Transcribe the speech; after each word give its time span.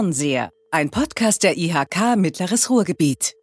Fernseher, 0.00 0.50
ein 0.70 0.88
Podcast 0.88 1.42
der 1.42 1.58
IHK 1.58 2.16
Mittleres 2.16 2.70
Ruhrgebiet. 2.70 3.34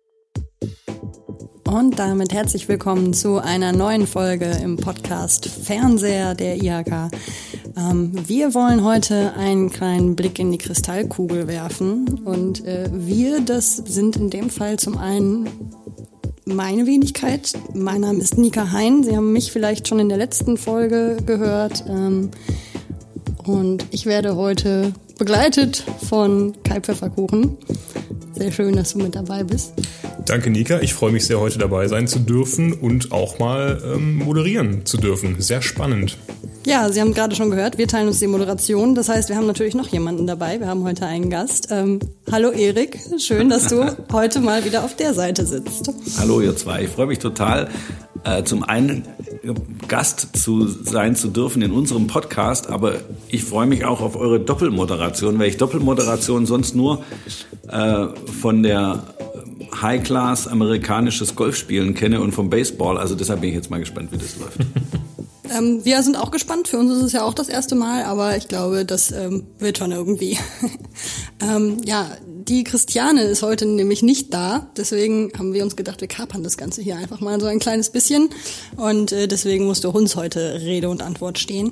Und 1.67 1.99
damit 1.99 2.33
herzlich 2.33 2.67
willkommen 2.67 3.13
zu 3.13 3.37
einer 3.37 3.73
neuen 3.73 4.07
Folge 4.07 4.45
im 4.63 4.75
Podcast 4.75 5.45
Fernseher 5.45 6.33
der 6.33 6.55
IHK. 6.55 7.11
Ähm, 7.77 8.11
wir 8.27 8.55
wollen 8.55 8.83
heute 8.83 9.35
einen 9.35 9.69
kleinen 9.69 10.15
Blick 10.15 10.39
in 10.39 10.51
die 10.51 10.57
Kristallkugel 10.57 11.47
werfen. 11.47 12.21
Und 12.25 12.65
äh, 12.65 12.89
wir, 12.91 13.39
das 13.41 13.75
sind 13.75 14.15
in 14.15 14.31
dem 14.31 14.49
Fall 14.49 14.79
zum 14.79 14.97
einen 14.97 15.47
meine 16.45 16.87
Wenigkeit. 16.87 17.53
Mein 17.75 18.01
Name 18.01 18.17
ist 18.17 18.35
Nika 18.35 18.71
Hein. 18.71 19.03
Sie 19.03 19.15
haben 19.15 19.31
mich 19.31 19.51
vielleicht 19.51 19.87
schon 19.87 19.99
in 19.99 20.09
der 20.09 20.17
letzten 20.17 20.57
Folge 20.57 21.17
gehört. 21.23 21.85
Ähm, 21.87 22.31
und 23.47 23.85
ich 23.91 24.05
werde 24.05 24.35
heute 24.35 24.93
begleitet 25.17 25.83
von 26.07 26.53
Kai 26.63 26.79
Pfefferkuchen. 26.79 27.57
Sehr 28.33 28.51
schön, 28.51 28.75
dass 28.75 28.93
du 28.93 28.99
mit 28.99 29.15
dabei 29.15 29.43
bist. 29.43 29.73
Danke, 30.25 30.49
Nika. 30.49 30.79
Ich 30.81 30.93
freue 30.93 31.11
mich 31.11 31.25
sehr, 31.25 31.39
heute 31.39 31.57
dabei 31.57 31.87
sein 31.87 32.07
zu 32.07 32.19
dürfen 32.19 32.73
und 32.73 33.11
auch 33.11 33.39
mal 33.39 33.81
ähm, 33.83 34.17
moderieren 34.17 34.85
zu 34.85 34.97
dürfen. 34.97 35.41
Sehr 35.41 35.61
spannend. 35.61 36.17
Ja, 36.65 36.91
Sie 36.91 36.99
haben 36.99 37.13
gerade 37.13 37.33
schon 37.33 37.49
gehört, 37.49 37.77
wir 37.77 37.87
teilen 37.87 38.09
uns 38.09 38.19
die 38.19 38.27
Moderation. 38.27 38.93
Das 38.93 39.07
heißt, 39.07 39.29
wir 39.29 39.37
haben 39.37 39.47
natürlich 39.47 39.73
noch 39.73 39.87
jemanden 39.87 40.27
dabei. 40.27 40.59
Wir 40.59 40.67
haben 40.67 40.83
heute 40.83 41.05
einen 41.05 41.29
Gast. 41.29 41.69
Ähm, 41.71 41.99
hallo 42.29 42.51
Erik, 42.51 42.99
schön, 43.19 43.49
dass 43.49 43.67
du 43.69 43.95
heute 44.11 44.41
mal 44.41 44.65
wieder 44.65 44.83
auf 44.83 44.95
der 44.97 45.13
Seite 45.13 45.45
sitzt. 45.45 45.89
Hallo 46.19 46.41
ihr 46.41 46.57
zwei, 46.57 46.83
ich 46.83 46.89
freue 46.89 47.07
mich 47.07 47.19
total, 47.19 47.69
äh, 48.25 48.43
zum 48.43 48.63
einen 48.63 49.03
Gast 49.87 50.37
zu 50.37 50.67
sein 50.67 51.15
zu 51.15 51.29
dürfen 51.29 51.61
in 51.61 51.71
unserem 51.71 52.07
Podcast, 52.07 52.69
aber 52.69 52.95
ich 53.29 53.43
freue 53.43 53.67
mich 53.67 53.85
auch 53.85 54.01
auf 54.01 54.15
eure 54.15 54.39
Doppelmoderation, 54.39 55.39
weil 55.39 55.49
ich 55.49 55.57
Doppelmoderation 55.57 56.45
sonst 56.45 56.75
nur 56.75 57.03
äh, 57.67 58.07
von 58.41 58.63
der 58.63 59.03
High-Class 59.81 60.47
amerikanisches 60.47 61.35
Golfspielen 61.35 61.93
kenne 61.93 62.21
und 62.21 62.31
vom 62.31 62.49
Baseball. 62.49 62.97
Also 62.97 63.15
deshalb 63.15 63.41
bin 63.41 63.49
ich 63.49 63.55
jetzt 63.55 63.69
mal 63.69 63.79
gespannt, 63.79 64.11
wie 64.11 64.17
das 64.17 64.37
läuft. 64.37 64.59
Ähm, 65.49 65.85
wir 65.85 66.03
sind 66.03 66.17
auch 66.17 66.31
gespannt. 66.31 66.67
Für 66.67 66.77
uns 66.77 66.91
ist 66.91 67.03
es 67.03 67.11
ja 67.13 67.23
auch 67.23 67.33
das 67.33 67.49
erste 67.49 67.75
Mal, 67.75 68.03
aber 68.03 68.35
ich 68.37 68.47
glaube, 68.47 68.85
das 68.85 69.11
ähm, 69.11 69.45
wird 69.59 69.77
schon 69.77 69.91
irgendwie. 69.91 70.37
ähm, 71.41 71.77
ja, 71.85 72.09
die 72.47 72.63
Christiane 72.63 73.23
ist 73.23 73.43
heute 73.43 73.65
nämlich 73.65 74.03
nicht 74.03 74.33
da. 74.33 74.69
Deswegen 74.77 75.31
haben 75.37 75.53
wir 75.53 75.63
uns 75.63 75.75
gedacht, 75.75 76.01
wir 76.01 76.07
kapern 76.07 76.43
das 76.43 76.57
Ganze 76.57 76.81
hier 76.81 76.95
einfach 76.95 77.19
mal 77.19 77.39
so 77.41 77.47
ein 77.47 77.59
kleines 77.59 77.89
bisschen. 77.89 78.29
Und 78.77 79.11
äh, 79.11 79.27
deswegen 79.27 79.65
musste 79.65 79.89
uns 79.89 80.15
heute 80.15 80.61
Rede 80.61 80.89
und 80.89 81.01
Antwort 81.01 81.39
stehen. 81.39 81.71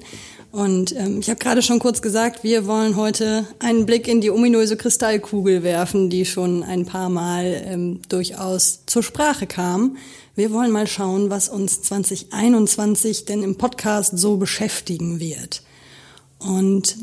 Und 0.51 0.95
ähm, 0.95 1.19
ich 1.19 1.29
habe 1.29 1.39
gerade 1.39 1.61
schon 1.61 1.79
kurz 1.79 2.01
gesagt, 2.01 2.43
wir 2.43 2.65
wollen 2.65 2.95
heute 2.95 3.45
einen 3.59 3.85
Blick 3.85 4.07
in 4.07 4.21
die 4.21 4.31
ominöse 4.31 4.77
Kristallkugel 4.77 5.63
werfen, 5.63 6.09
die 6.09 6.25
schon 6.25 6.63
ein 6.63 6.85
paar 6.85 7.09
Mal 7.09 7.61
ähm, 7.65 8.01
durchaus 8.07 8.85
zur 8.85 9.03
Sprache 9.03 9.47
kam. 9.47 9.97
Wir 10.35 10.51
wollen 10.51 10.71
mal 10.71 10.87
schauen, 10.87 11.29
was 11.29 11.49
uns 11.49 11.81
2021 11.81 13.25
denn 13.25 13.43
im 13.43 13.57
Podcast 13.57 14.17
so 14.17 14.37
beschäftigen 14.37 15.19
wird. 15.19 15.61
Und 16.39 16.97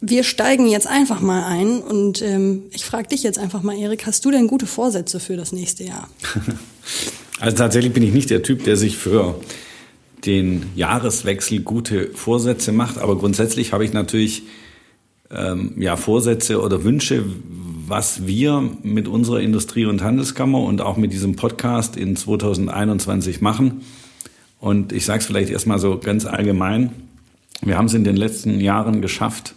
wir 0.00 0.24
steigen 0.24 0.66
jetzt 0.66 0.86
einfach 0.86 1.20
mal 1.20 1.44
ein 1.44 1.80
und 1.80 2.22
ähm, 2.22 2.62
ich 2.72 2.84
frage 2.84 3.08
dich 3.08 3.22
jetzt 3.22 3.38
einfach 3.38 3.62
mal, 3.62 3.76
Erik, 3.76 4.06
hast 4.06 4.24
du 4.24 4.30
denn 4.30 4.46
gute 4.46 4.66
Vorsätze 4.66 5.20
für 5.20 5.36
das 5.36 5.52
nächste 5.52 5.84
Jahr? 5.84 6.08
Also 7.42 7.56
tatsächlich 7.56 7.94
bin 7.94 8.02
ich 8.02 8.12
nicht 8.12 8.28
der 8.28 8.42
Typ, 8.42 8.64
der 8.64 8.76
sich 8.76 8.98
für 8.98 9.40
den 10.26 10.66
Jahreswechsel 10.76 11.60
gute 11.60 12.10
Vorsätze 12.12 12.70
macht, 12.70 12.98
aber 12.98 13.16
grundsätzlich 13.16 13.72
habe 13.72 13.82
ich 13.82 13.94
natürlich 13.94 14.42
ähm, 15.30 15.72
ja 15.78 15.96
Vorsätze 15.96 16.60
oder 16.60 16.84
Wünsche, 16.84 17.24
was 17.86 18.26
wir 18.26 18.68
mit 18.82 19.08
unserer 19.08 19.40
Industrie- 19.40 19.86
und 19.86 20.02
Handelskammer 20.02 20.60
und 20.60 20.82
auch 20.82 20.98
mit 20.98 21.14
diesem 21.14 21.34
Podcast 21.36 21.96
in 21.96 22.14
2021 22.14 23.40
machen. 23.40 23.80
Und 24.58 24.92
ich 24.92 25.06
sage 25.06 25.20
es 25.20 25.26
vielleicht 25.26 25.50
erstmal 25.50 25.78
so 25.78 25.98
ganz 25.98 26.26
allgemein. 26.26 26.92
Wir 27.62 27.78
haben 27.78 27.86
es 27.86 27.94
in 27.94 28.04
den 28.04 28.16
letzten 28.16 28.60
Jahren 28.60 29.00
geschafft, 29.00 29.54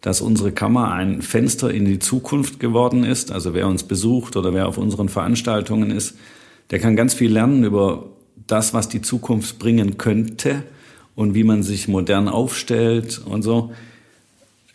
dass 0.00 0.20
unsere 0.20 0.52
Kammer 0.52 0.92
ein 0.92 1.22
Fenster 1.22 1.72
in 1.72 1.84
die 1.84 1.98
Zukunft 1.98 2.60
geworden 2.60 3.04
ist. 3.04 3.32
Also 3.32 3.54
wer 3.54 3.66
uns 3.66 3.82
besucht 3.82 4.36
oder 4.36 4.54
wer 4.54 4.68
auf 4.68 4.78
unseren 4.78 5.08
Veranstaltungen 5.08 5.90
ist, 5.90 6.16
der 6.70 6.78
kann 6.78 6.96
ganz 6.96 7.14
viel 7.14 7.32
lernen 7.32 7.64
über 7.64 8.06
das, 8.46 8.74
was 8.74 8.88
die 8.88 9.02
Zukunft 9.02 9.58
bringen 9.58 9.98
könnte 9.98 10.62
und 11.14 11.34
wie 11.34 11.44
man 11.44 11.62
sich 11.62 11.88
modern 11.88 12.28
aufstellt 12.28 13.20
und 13.24 13.42
so 13.42 13.72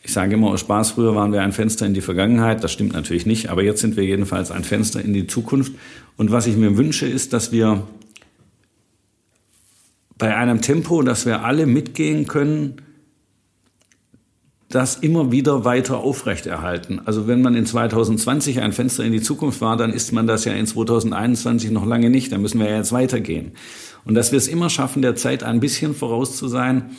ich 0.03 0.11
sage 0.11 0.33
immer 0.33 0.49
aus 0.49 0.59
Spaß, 0.59 0.91
früher 0.91 1.15
waren 1.15 1.31
wir 1.31 1.41
ein 1.41 1.53
Fenster 1.53 1.85
in 1.85 1.93
die 1.93 2.01
Vergangenheit. 2.01 2.61
Das 2.63 2.73
stimmt 2.73 2.91
natürlich 2.91 3.25
nicht, 3.25 3.49
aber 3.49 3.63
jetzt 3.63 3.79
sind 3.79 3.95
wir 3.95 4.03
jedenfalls 4.03 4.51
ein 4.51 4.65
Fenster 4.65 5.01
in 5.01 5.13
die 5.13 5.27
Zukunft. 5.27 5.73
Und 6.17 6.29
was 6.29 6.45
ich 6.45 6.57
mir 6.57 6.75
wünsche, 6.75 7.07
ist, 7.07 7.31
dass 7.31 7.53
wir 7.53 7.87
bei 10.17 10.35
einem 10.35 10.61
Tempo, 10.61 11.01
dass 11.03 11.25
wir 11.25 11.45
alle 11.45 11.65
mitgehen 11.65 12.27
können, 12.27 12.81
das 14.73 14.95
immer 14.95 15.31
wieder 15.31 15.65
weiter 15.65 15.99
aufrechterhalten. 15.99 17.01
Also 17.05 17.27
wenn 17.27 17.41
man 17.41 17.55
in 17.55 17.65
2020 17.65 18.61
ein 18.61 18.73
Fenster 18.73 19.03
in 19.03 19.11
die 19.11 19.21
Zukunft 19.21 19.61
war, 19.61 19.77
dann 19.77 19.91
ist 19.91 20.11
man 20.11 20.25
das 20.25 20.45
ja 20.45 20.53
in 20.53 20.65
2021 20.65 21.71
noch 21.71 21.85
lange 21.85 22.09
nicht. 22.09 22.31
Da 22.31 22.37
müssen 22.37 22.59
wir 22.59 22.69
ja 22.69 22.77
jetzt 22.77 22.91
weitergehen. 22.91 23.51
Und 24.05 24.15
dass 24.15 24.31
wir 24.31 24.37
es 24.37 24.47
immer 24.47 24.69
schaffen, 24.69 25.01
der 25.01 25.15
Zeit 25.15 25.43
ein 25.43 25.59
bisschen 25.59 25.93
voraus 25.93 26.35
zu 26.35 26.47
sein, 26.47 26.91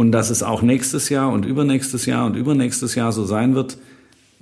und 0.00 0.12
dass 0.12 0.30
es 0.30 0.42
auch 0.42 0.62
nächstes 0.62 1.10
Jahr 1.10 1.30
und 1.30 1.44
übernächstes 1.44 2.06
Jahr 2.06 2.24
und 2.24 2.34
übernächstes 2.34 2.94
Jahr 2.94 3.12
so 3.12 3.26
sein 3.26 3.54
wird, 3.54 3.76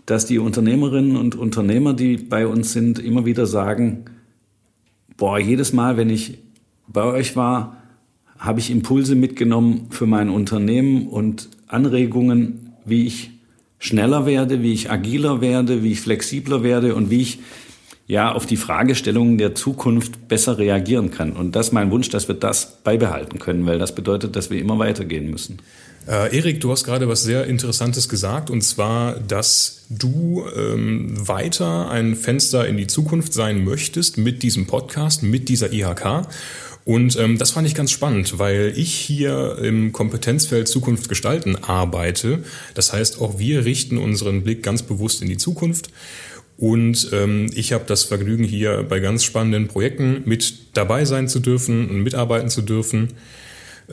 dass 0.06 0.24
die 0.24 0.38
Unternehmerinnen 0.38 1.16
und 1.16 1.34
Unternehmer, 1.34 1.94
die 1.94 2.16
bei 2.16 2.46
uns 2.46 2.72
sind, 2.72 3.00
immer 3.00 3.26
wieder 3.26 3.44
sagen, 3.44 4.04
boah, 5.16 5.36
jedes 5.36 5.72
Mal, 5.72 5.96
wenn 5.96 6.10
ich 6.10 6.38
bei 6.86 7.02
euch 7.02 7.34
war, 7.34 7.76
habe 8.38 8.60
ich 8.60 8.70
Impulse 8.70 9.16
mitgenommen 9.16 9.88
für 9.90 10.06
mein 10.06 10.30
Unternehmen 10.30 11.08
und 11.08 11.48
Anregungen, 11.68 12.72
wie 12.84 13.06
ich 13.06 13.30
schneller 13.78 14.26
werde, 14.26 14.62
wie 14.62 14.72
ich 14.72 14.90
agiler 14.90 15.40
werde, 15.40 15.82
wie 15.82 15.92
ich 15.92 16.00
flexibler 16.00 16.62
werde 16.62 16.94
und 16.94 17.10
wie 17.10 17.22
ich 17.22 17.38
ja 18.06 18.32
auf 18.32 18.46
die 18.46 18.56
Fragestellungen 18.56 19.38
der 19.38 19.54
Zukunft 19.54 20.28
besser 20.28 20.58
reagieren 20.58 21.10
kann. 21.10 21.32
Und 21.32 21.54
das 21.54 21.68
ist 21.68 21.72
mein 21.72 21.90
Wunsch, 21.90 22.08
dass 22.08 22.26
wir 22.26 22.34
das 22.34 22.78
beibehalten 22.82 23.38
können, 23.38 23.66
weil 23.66 23.78
das 23.78 23.94
bedeutet, 23.94 24.34
dass 24.34 24.50
wir 24.50 24.58
immer 24.58 24.78
weitergehen 24.78 25.30
müssen. 25.30 25.58
Äh, 26.08 26.34
Erik, 26.34 26.62
du 26.62 26.70
hast 26.70 26.84
gerade 26.84 27.06
was 27.06 27.22
sehr 27.22 27.44
Interessantes 27.46 28.08
gesagt, 28.08 28.48
und 28.48 28.62
zwar, 28.62 29.20
dass 29.20 29.84
du 29.90 30.42
ähm, 30.56 31.14
weiter 31.28 31.90
ein 31.90 32.16
Fenster 32.16 32.66
in 32.66 32.78
die 32.78 32.86
Zukunft 32.86 33.34
sein 33.34 33.62
möchtest 33.62 34.16
mit 34.16 34.42
diesem 34.42 34.66
Podcast, 34.66 35.22
mit 35.22 35.50
dieser 35.50 35.70
IHK. 35.70 36.26
Und 36.84 37.16
ähm, 37.16 37.36
das 37.38 37.50
fand 37.50 37.66
ich 37.66 37.74
ganz 37.74 37.90
spannend, 37.90 38.38
weil 38.38 38.72
ich 38.76 38.94
hier 38.94 39.58
im 39.62 39.92
Kompetenzfeld 39.92 40.68
Zukunft 40.68 41.08
gestalten 41.08 41.56
arbeite. 41.56 42.42
Das 42.74 42.92
heißt, 42.92 43.20
auch 43.20 43.38
wir 43.38 43.64
richten 43.64 43.98
unseren 43.98 44.42
Blick 44.42 44.62
ganz 44.62 44.82
bewusst 44.82 45.20
in 45.20 45.28
die 45.28 45.36
Zukunft. 45.36 45.90
Und 46.56 47.10
ähm, 47.12 47.50
ich 47.54 47.72
habe 47.72 47.84
das 47.86 48.02
Vergnügen, 48.02 48.42
hier 48.42 48.82
bei 48.82 48.98
ganz 48.98 49.22
spannenden 49.22 49.68
Projekten 49.68 50.22
mit 50.24 50.76
dabei 50.76 51.04
sein 51.04 51.28
zu 51.28 51.38
dürfen 51.38 51.88
und 51.88 52.02
mitarbeiten 52.02 52.48
zu 52.48 52.62
dürfen. 52.62 53.10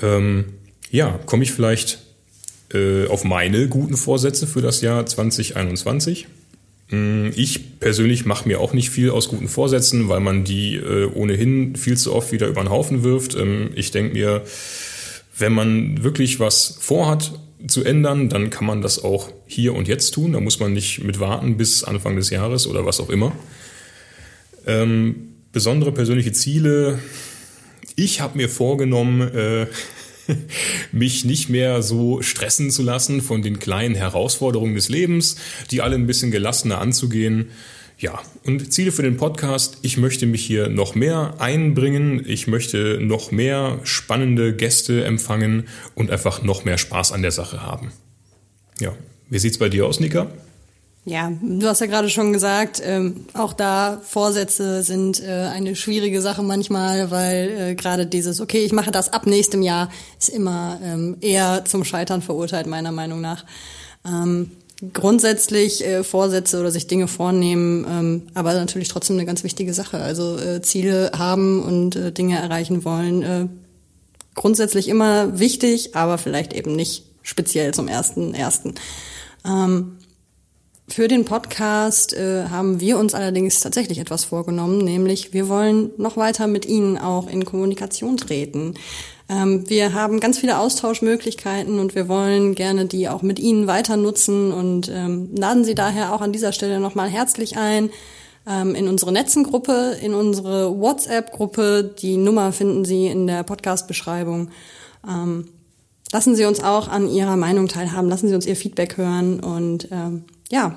Ähm, 0.02 0.46
ja, 0.90 1.20
komme 1.26 1.44
ich 1.44 1.52
vielleicht 1.52 2.00
äh, 2.74 3.06
auf 3.08 3.24
meine 3.24 3.68
guten 3.68 3.98
Vorsätze 3.98 4.48
für 4.48 4.62
das 4.62 4.82
Jahr 4.82 5.06
2021. 5.06 6.28
Mm, 6.90 7.30
ich 7.36 7.80
persönlich 7.80 8.26
mache 8.26 8.48
mir 8.48 8.60
auch 8.60 8.74
nicht 8.74 8.90
viel 8.90 9.10
aus 9.10 9.30
guten 9.30 9.48
Vorsätzen, 9.48 10.08
weil 10.10 10.20
man 10.20 10.44
die 10.44 10.76
äh, 10.76 11.06
ohnehin 11.06 11.76
viel 11.76 11.98
zu 11.98 12.14
oft 12.14 12.32
wieder 12.32 12.48
über 12.48 12.62
den 12.62 12.70
Haufen 12.70 13.04
wirft. 13.04 13.36
Ähm, 13.36 13.72
ich 13.76 13.92
denke 13.92 14.14
mir, 14.14 14.44
wenn 15.38 15.54
man 15.54 16.04
wirklich 16.04 16.40
was 16.40 16.78
vorhat 16.80 17.40
zu 17.68 17.84
ändern, 17.84 18.30
dann 18.30 18.50
kann 18.50 18.66
man 18.66 18.82
das 18.82 19.04
auch 19.04 19.32
hier 19.48 19.74
und 19.74 19.88
jetzt 19.88 20.12
tun. 20.12 20.34
Da 20.34 20.40
muss 20.40 20.60
man 20.60 20.74
nicht 20.74 21.04
mit 21.04 21.20
warten 21.20 21.58
bis 21.58 21.84
Anfang 21.84 22.16
des 22.16 22.30
Jahres 22.30 22.68
oder 22.68 22.86
was 22.86 23.00
auch 23.00 23.10
immer. 23.10 23.32
Ähm, 24.68 25.34
besondere 25.52 25.92
persönliche 25.92 26.32
Ziele. 26.32 27.00
Ich 27.96 28.22
habe 28.22 28.38
mir 28.38 28.50
vorgenommen, 28.50 29.22
äh, 29.22 29.68
mich 30.92 31.26
nicht 31.26 31.50
mehr 31.50 31.82
so 31.82 32.22
stressen 32.22 32.72
zu 32.72 32.84
lassen 32.84 33.22
von 33.22 33.42
den 33.42 33.60
kleinen 33.60 33.96
Herausforderungen 33.96 34.76
des 34.76 34.90
Lebens, 34.90 35.38
die 35.72 35.82
alle 35.82 35.96
ein 35.96 36.08
bisschen 36.08 36.32
gelassener 36.32 36.80
anzugehen. 36.80 37.50
Ja, 37.98 38.22
und 38.44 38.74
Ziele 38.74 38.92
für 38.92 39.04
den 39.04 39.16
Podcast. 39.16 39.78
Ich 39.82 39.98
möchte 39.98 40.26
mich 40.26 40.46
hier 40.46 40.68
noch 40.68 40.96
mehr 40.96 41.36
einbringen. 41.40 42.24
Ich 42.28 42.46
möchte 42.46 43.00
noch 43.02 43.32
mehr 43.32 43.80
spannende 43.84 44.54
Gäste 44.54 45.06
empfangen 45.06 45.68
und 45.94 46.12
einfach 46.12 46.44
noch 46.44 46.66
mehr 46.66 46.78
Spaß 46.78 47.14
an 47.14 47.22
der 47.22 47.32
Sache 47.32 47.62
haben. 47.62 47.94
Ja, 48.82 48.94
wie 49.30 49.40
sieht's 49.40 49.58
bei 49.58 49.70
dir 49.70 49.86
aus, 49.86 50.02
Nika? 50.02 50.30
Ja, 51.08 51.32
du 51.40 51.68
hast 51.68 51.82
ja 51.82 51.86
gerade 51.86 52.10
schon 52.10 52.34
gesagt, 52.34 52.82
ähm, 52.84 53.28
auch 53.36 53.54
da 53.54 54.02
Vorsätze 54.04 54.82
sind 54.82 55.22
äh, 55.22 55.50
eine 55.54 55.76
schwierige 55.76 56.20
Sache 56.20 56.42
manchmal, 56.42 57.12
weil 57.12 57.58
äh, 57.60 57.76
gerade 57.76 58.08
dieses, 58.08 58.42
okay, 58.42 58.66
ich 58.66 58.74
mache 58.74 58.90
das 58.90 59.14
ab 59.14 59.28
nächstem 59.28 59.62
Jahr, 59.62 59.92
ist 60.20 60.30
immer 60.30 60.80
ähm, 60.84 61.18
eher 61.22 61.64
zum 61.66 61.84
Scheitern 61.84 62.24
verurteilt, 62.24 62.66
meiner 62.66 62.92
Meinung 62.92 63.22
nach. 63.22 63.46
Ähm, 64.04 64.50
grundsätzlich 64.94 65.86
äh, 65.86 66.04
Vorsätze 66.04 66.60
oder 66.60 66.72
sich 66.72 66.88
Dinge 66.88 67.08
vornehmen, 67.08 67.86
ähm, 67.88 68.22
aber 68.34 68.56
natürlich 68.56 68.88
trotzdem 68.88 69.16
eine 69.16 69.28
ganz 69.28 69.44
wichtige 69.44 69.76
Sache. 69.76 70.00
Also 70.00 70.40
äh, 70.40 70.64
Ziele 70.64 71.12
haben 71.16 71.62
und 71.62 71.96
äh, 71.96 72.12
Dinge 72.12 72.40
erreichen 72.40 72.84
wollen, 72.84 73.22
äh, 73.22 73.48
grundsätzlich 74.34 74.88
immer 74.88 75.38
wichtig, 75.38 75.96
aber 75.96 76.18
vielleicht 76.18 76.52
eben 76.54 76.76
nicht 76.76 77.04
speziell 77.22 77.76
zum 77.76 77.88
ersten 77.88 78.34
ersten. 78.34 78.74
Ähm, 79.46 79.98
für 80.88 81.08
den 81.08 81.26
Podcast 81.26 82.14
äh, 82.14 82.46
haben 82.50 82.80
wir 82.80 83.00
uns 83.00 83.16
allerdings 83.16 83.60
tatsächlich 83.60 83.98
etwas 84.00 84.24
vorgenommen, 84.24 84.78
nämlich 84.78 85.34
wir 85.34 85.50
wollen 85.50 85.92
noch 85.98 86.16
weiter 86.16 86.46
mit 86.46 86.66
Ihnen 86.66 86.98
auch 86.98 87.28
in 87.28 87.44
Kommunikation 87.44 88.18
treten. 88.18 88.76
Ähm, 89.28 89.68
wir 89.68 89.94
haben 89.94 90.20
ganz 90.20 90.38
viele 90.38 90.60
Austauschmöglichkeiten 90.60 91.80
und 91.80 91.96
wir 91.96 92.08
wollen 92.08 92.54
gerne 92.54 92.86
die 92.86 93.10
auch 93.10 93.24
mit 93.24 93.40
Ihnen 93.40 93.66
weiter 93.66 93.98
nutzen 93.98 94.52
und 94.52 94.92
ähm, 94.94 95.32
laden 95.36 95.64
Sie 95.64 95.74
daher 95.74 96.14
auch 96.14 96.22
an 96.22 96.32
dieser 96.32 96.52
Stelle 96.52 96.80
nochmal 96.80 97.10
herzlich 97.10 97.58
ein 97.58 97.90
ähm, 98.48 98.76
in 98.76 98.88
unsere 98.88 99.12
Netzengruppe, 99.12 99.98
in 100.04 100.14
unsere 100.14 100.80
WhatsApp-Gruppe. 100.80 101.96
Die 102.00 102.18
Nummer 102.18 102.52
finden 102.52 102.86
Sie 102.86 103.08
in 103.08 103.26
der 103.26 103.42
Podcast-Beschreibung. 103.42 104.50
Ähm, 105.08 105.48
lassen 106.12 106.36
Sie 106.36 106.46
uns 106.46 106.64
auch 106.64 106.88
an 106.88 107.10
Ihrer 107.10 107.38
Meinung 107.38 107.68
teilhaben, 107.68 108.08
lassen 108.08 108.28
Sie 108.28 108.36
uns 108.36 108.46
Ihr 108.46 108.56
Feedback 108.56 108.98
hören 108.98 109.40
und 109.40 109.88
ähm, 109.92 110.26
ja, 110.52 110.76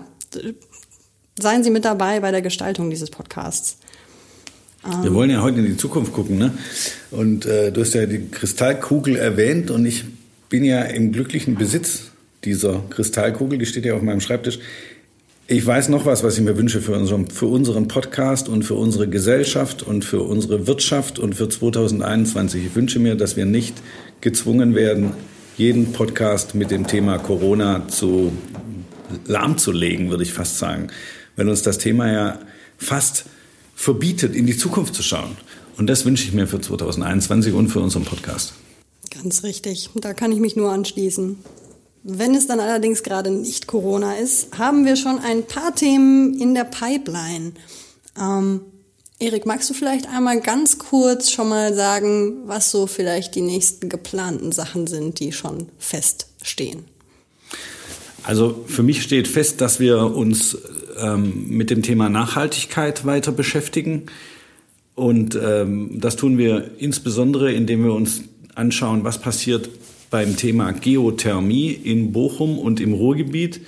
seien 1.38 1.64
Sie 1.64 1.70
mit 1.70 1.84
dabei 1.84 2.20
bei 2.20 2.30
der 2.30 2.42
Gestaltung 2.42 2.90
dieses 2.90 3.10
Podcasts. 3.10 3.78
Wir 5.02 5.12
wollen 5.12 5.30
ja 5.30 5.42
heute 5.42 5.58
in 5.58 5.66
die 5.66 5.76
Zukunft 5.76 6.12
gucken, 6.12 6.38
ne? 6.38 6.52
Und 7.10 7.46
äh, 7.46 7.72
du 7.72 7.80
hast 7.80 7.94
ja 7.94 8.06
die 8.06 8.28
Kristallkugel 8.30 9.16
erwähnt 9.16 9.70
und 9.70 9.84
ich 9.84 10.04
bin 10.48 10.64
ja 10.64 10.82
im 10.82 11.12
glücklichen 11.12 11.56
Besitz 11.56 12.10
dieser 12.44 12.82
Kristallkugel, 12.88 13.58
die 13.58 13.66
steht 13.66 13.84
ja 13.84 13.94
auf 13.94 14.02
meinem 14.02 14.20
Schreibtisch. 14.20 14.60
Ich 15.48 15.66
weiß 15.66 15.88
noch 15.88 16.06
was, 16.06 16.22
was 16.22 16.38
ich 16.38 16.44
mir 16.44 16.56
wünsche 16.56 16.80
für 16.80 16.92
unseren, 16.92 17.26
für 17.28 17.46
unseren 17.46 17.88
Podcast 17.88 18.48
und 18.48 18.64
für 18.64 18.74
unsere 18.74 19.08
Gesellschaft 19.08 19.82
und 19.82 20.04
für 20.04 20.22
unsere 20.22 20.66
Wirtschaft 20.66 21.18
und 21.18 21.34
für 21.34 21.48
2021. 21.48 22.66
Ich 22.66 22.76
wünsche 22.76 22.98
mir, 22.98 23.16
dass 23.16 23.36
wir 23.36 23.46
nicht 23.46 23.74
gezwungen 24.20 24.74
werden, 24.74 25.12
jeden 25.56 25.92
Podcast 25.92 26.54
mit 26.54 26.70
dem 26.70 26.86
Thema 26.86 27.18
Corona 27.18 27.88
zu 27.88 28.32
lahmzulegen, 29.26 30.10
würde 30.10 30.22
ich 30.22 30.32
fast 30.32 30.58
sagen. 30.58 30.88
Weil 31.36 31.48
uns 31.48 31.62
das 31.62 31.78
Thema 31.78 32.10
ja 32.10 32.38
fast 32.76 33.24
verbietet, 33.74 34.34
in 34.34 34.46
die 34.46 34.56
Zukunft 34.56 34.94
zu 34.94 35.02
schauen. 35.02 35.36
Und 35.76 35.86
das 35.86 36.04
wünsche 36.04 36.24
ich 36.24 36.32
mir 36.32 36.46
für 36.46 36.60
2021 36.60 37.54
und 37.54 37.68
für 37.68 37.80
unseren 37.80 38.04
Podcast. 38.04 38.54
Ganz 39.10 39.44
richtig. 39.44 39.90
Da 39.94 40.14
kann 40.14 40.32
ich 40.32 40.40
mich 40.40 40.56
nur 40.56 40.72
anschließen. 40.72 41.38
Wenn 42.02 42.34
es 42.34 42.46
dann 42.46 42.60
allerdings 42.60 43.02
gerade 43.02 43.30
nicht 43.30 43.66
Corona 43.66 44.14
ist, 44.14 44.58
haben 44.58 44.84
wir 44.84 44.96
schon 44.96 45.18
ein 45.18 45.44
paar 45.44 45.74
Themen 45.74 46.38
in 46.40 46.54
der 46.54 46.64
Pipeline. 46.64 47.52
Ähm, 48.18 48.60
Erik, 49.20 49.46
magst 49.46 49.68
du 49.68 49.74
vielleicht 49.74 50.08
einmal 50.08 50.40
ganz 50.40 50.78
kurz 50.78 51.30
schon 51.30 51.48
mal 51.48 51.74
sagen, 51.74 52.46
was 52.46 52.70
so 52.70 52.86
vielleicht 52.86 53.34
die 53.34 53.40
nächsten 53.40 53.88
geplanten 53.88 54.52
Sachen 54.52 54.86
sind, 54.86 55.18
die 55.18 55.32
schon 55.32 55.68
feststehen? 55.78 56.84
Also 58.28 58.62
für 58.66 58.82
mich 58.82 59.02
steht 59.02 59.26
fest, 59.26 59.62
dass 59.62 59.80
wir 59.80 60.14
uns 60.14 60.58
ähm, 61.00 61.46
mit 61.48 61.70
dem 61.70 61.80
Thema 61.80 62.10
Nachhaltigkeit 62.10 63.06
weiter 63.06 63.32
beschäftigen. 63.32 64.02
Und 64.94 65.34
ähm, 65.42 65.98
das 65.98 66.16
tun 66.16 66.36
wir 66.36 66.72
insbesondere, 66.76 67.50
indem 67.52 67.84
wir 67.84 67.94
uns 67.94 68.24
anschauen, 68.54 69.02
was 69.02 69.18
passiert 69.18 69.70
beim 70.10 70.36
Thema 70.36 70.72
Geothermie 70.72 71.70
in 71.70 72.12
Bochum 72.12 72.58
und 72.58 72.80
im 72.80 72.92
Ruhrgebiet. 72.92 73.62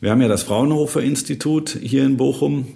Wir 0.00 0.12
haben 0.12 0.22
ja 0.22 0.28
das 0.28 0.44
Fraunhofer 0.44 1.02
Institut 1.02 1.76
hier 1.82 2.04
in 2.04 2.16
Bochum. 2.16 2.68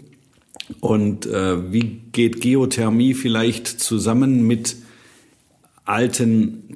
Und 0.80 1.26
äh, 1.26 1.72
wie 1.72 2.00
geht 2.10 2.40
Geothermie 2.40 3.14
vielleicht 3.14 3.68
zusammen 3.68 4.48
mit 4.48 4.74
alten 5.84 6.74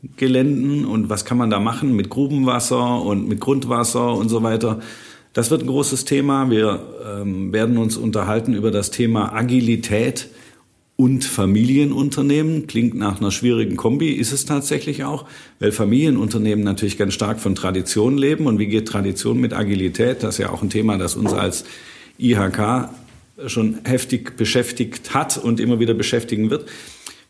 Kohleabbaugeländen 0.00 0.84
und 0.84 1.08
was 1.08 1.24
kann 1.24 1.38
man 1.38 1.50
da 1.50 1.60
machen 1.60 1.94
mit 1.94 2.10
Grubenwasser 2.10 3.02
und 3.02 3.28
mit 3.28 3.40
Grundwasser 3.40 4.14
und 4.14 4.28
so 4.28 4.42
weiter? 4.42 4.80
Das 5.32 5.50
wird 5.50 5.62
ein 5.62 5.68
großes 5.68 6.04
Thema. 6.04 6.50
Wir 6.50 6.80
ähm, 7.06 7.52
werden 7.52 7.78
uns 7.78 7.96
unterhalten 7.96 8.54
über 8.54 8.70
das 8.70 8.90
Thema 8.90 9.32
Agilität 9.32 10.28
und 10.96 11.24
Familienunternehmen. 11.24 12.66
Klingt 12.66 12.94
nach 12.94 13.20
einer 13.20 13.30
schwierigen 13.30 13.76
Kombi, 13.76 14.10
ist 14.10 14.32
es 14.32 14.44
tatsächlich 14.44 15.04
auch, 15.04 15.26
weil 15.60 15.70
Familienunternehmen 15.70 16.64
natürlich 16.64 16.98
ganz 16.98 17.14
stark 17.14 17.38
von 17.38 17.54
Tradition 17.54 18.18
leben. 18.18 18.46
Und 18.46 18.58
wie 18.58 18.66
geht 18.66 18.88
Tradition 18.88 19.38
mit 19.38 19.52
Agilität? 19.52 20.22
Das 20.22 20.34
ist 20.34 20.38
ja 20.38 20.50
auch 20.50 20.62
ein 20.62 20.70
Thema, 20.70 20.98
das 20.98 21.14
uns 21.14 21.32
als 21.32 21.64
IHK 22.18 22.90
schon 23.46 23.78
heftig 23.84 24.36
beschäftigt 24.36 25.14
hat 25.14 25.38
und 25.38 25.60
immer 25.60 25.78
wieder 25.78 25.94
beschäftigen 25.94 26.50
wird. 26.50 26.66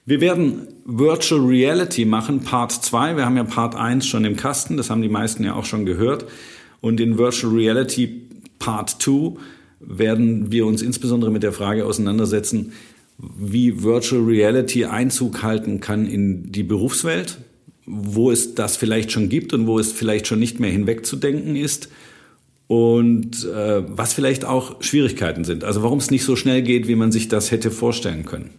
Wir 0.07 0.21
werden 0.21 0.69
Virtual 0.85 1.41
Reality 1.41 2.05
machen, 2.05 2.41
Part 2.41 2.73
2. 2.73 3.17
Wir 3.17 3.25
haben 3.27 3.37
ja 3.37 3.45
Part 3.45 3.75
1 3.75 4.07
schon 4.07 4.25
im 4.25 4.37
Kasten, 4.37 4.77
das 4.77 4.91
haben 4.91 5.03
die 5.03 5.09
meisten 5.09 5.45
ja 5.45 5.55
auch 5.55 5.67
schon 5.67 5.85
gehört. 5.85 6.27
Und 6.81 7.01
in 7.01 7.19
Virtual 7.19 7.53
Reality 7.53 8.29
Part 8.59 9.03
2 9.03 9.39
werden 9.81 10.51
wir 10.51 10.67
uns 10.67 10.83
insbesondere 10.83 11.31
mit 11.31 11.43
der 11.43 11.53
Frage 11.53 11.85
auseinandersetzen, 11.85 12.73
wie 13.19 13.83
Virtual 13.83 14.23
Reality 14.23 14.87
Einzug 14.87 15.43
halten 15.43 15.81
kann 15.81 16.07
in 16.07 16.51
die 16.51 16.63
Berufswelt, 16.63 17.39
wo 17.87 18.31
es 18.31 18.55
das 18.55 18.77
vielleicht 18.77 19.13
schon 19.13 19.29
gibt 19.29 19.53
und 19.53 19.67
wo 19.67 19.79
es 19.79 19.93
vielleicht 19.93 20.27
schon 20.27 20.39
nicht 20.39 20.61
mehr 20.61 20.71
hinwegzudenken 20.71 21.57
ist 21.57 21.91
und 22.67 23.45
äh, 23.45 23.83
was 23.87 24.13
vielleicht 24.13 24.45
auch 24.45 24.83
Schwierigkeiten 24.83 25.45
sind. 25.45 25.65
Also 25.65 25.83
warum 25.83 25.99
es 25.99 26.11
nicht 26.11 26.25
so 26.25 26.37
schnell 26.37 26.63
geht, 26.63 26.89
wie 26.89 26.95
man 26.95 27.13
sich 27.13 27.29
das 27.29 27.51
hätte 27.51 27.71
vorstellen 27.71 28.25
können. 28.25 28.51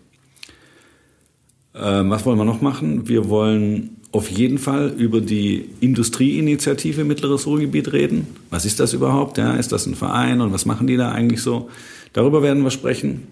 Äh, 1.73 1.79
was 1.79 2.25
wollen 2.25 2.38
wir 2.38 2.45
noch 2.45 2.62
machen? 2.62 3.07
Wir 3.07 3.29
wollen 3.29 3.97
auf 4.12 4.29
jeden 4.29 4.57
Fall 4.57 4.94
über 4.97 5.21
die 5.21 5.69
Industrieinitiative 5.79 7.06
Mittleres 7.06 7.47
Ruhrgebiet 7.47 7.94
reden. 7.94 8.27
Was 8.50 8.65
ist 8.65 8.79
das 8.79 8.94
überhaupt? 8.94 9.38
Ja, 9.38 9.53
ist 9.56 9.71
das 9.71 9.85
ein 9.85 9.95
Verein 9.95 10.41
und 10.41 10.51
was 10.51 10.65
machen 10.65 10.88
die 10.88 10.97
da 10.97 11.12
eigentlich 11.12 11.41
so? 11.41 11.69
Darüber 12.13 12.44
werden 12.44 12.63
wir 12.63 12.71
sprechen. 12.71 13.27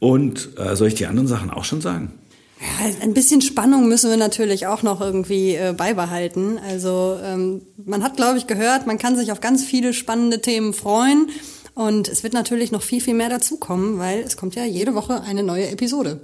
Und 0.00 0.50
äh, 0.58 0.74
soll 0.74 0.88
ich 0.88 0.94
die 0.94 1.06
anderen 1.06 1.28
Sachen 1.28 1.50
auch 1.50 1.64
schon 1.64 1.80
sagen? 1.80 2.12
Ja, 2.60 2.90
ein 3.02 3.14
bisschen 3.14 3.40
Spannung 3.40 3.88
müssen 3.88 4.10
wir 4.10 4.16
natürlich 4.16 4.66
auch 4.66 4.82
noch 4.82 5.00
irgendwie 5.00 5.54
äh, 5.54 5.74
beibehalten. 5.76 6.58
Also 6.58 7.18
ähm, 7.22 7.62
man 7.76 8.02
hat, 8.02 8.16
glaube 8.16 8.38
ich, 8.38 8.46
gehört, 8.46 8.86
man 8.86 8.98
kann 8.98 9.16
sich 9.16 9.30
auf 9.32 9.40
ganz 9.40 9.64
viele 9.64 9.94
spannende 9.94 10.40
Themen 10.40 10.74
freuen. 10.74 11.28
Und 11.74 12.08
es 12.08 12.22
wird 12.22 12.34
natürlich 12.34 12.72
noch 12.72 12.82
viel, 12.82 13.00
viel 13.00 13.14
mehr 13.14 13.28
dazukommen, 13.30 13.98
weil 13.98 14.20
es 14.20 14.36
kommt 14.36 14.56
ja 14.56 14.64
jede 14.64 14.94
Woche 14.94 15.22
eine 15.22 15.42
neue 15.42 15.68
Episode. 15.68 16.20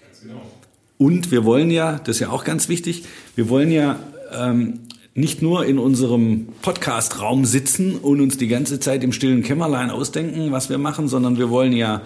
Ganz 0.00 0.20
genau. 0.22 0.40
Und 0.98 1.30
wir 1.30 1.44
wollen 1.44 1.70
ja, 1.70 1.98
das 1.98 2.16
ist 2.16 2.20
ja 2.20 2.30
auch 2.30 2.44
ganz 2.44 2.68
wichtig, 2.68 3.04
wir 3.36 3.48
wollen 3.48 3.70
ja 3.70 4.00
ähm, 4.36 4.80
nicht 5.14 5.42
nur 5.42 5.64
in 5.64 5.78
unserem 5.78 6.48
Podcast-Raum 6.62 7.44
sitzen 7.44 7.96
und 7.96 8.20
uns 8.20 8.36
die 8.36 8.48
ganze 8.48 8.78
Zeit 8.80 9.02
im 9.02 9.12
stillen 9.12 9.42
Kämmerlein 9.42 9.90
ausdenken, 9.90 10.52
was 10.52 10.70
wir 10.70 10.78
machen, 10.78 11.08
sondern 11.08 11.38
wir 11.38 11.50
wollen 11.50 11.72
ja 11.72 12.02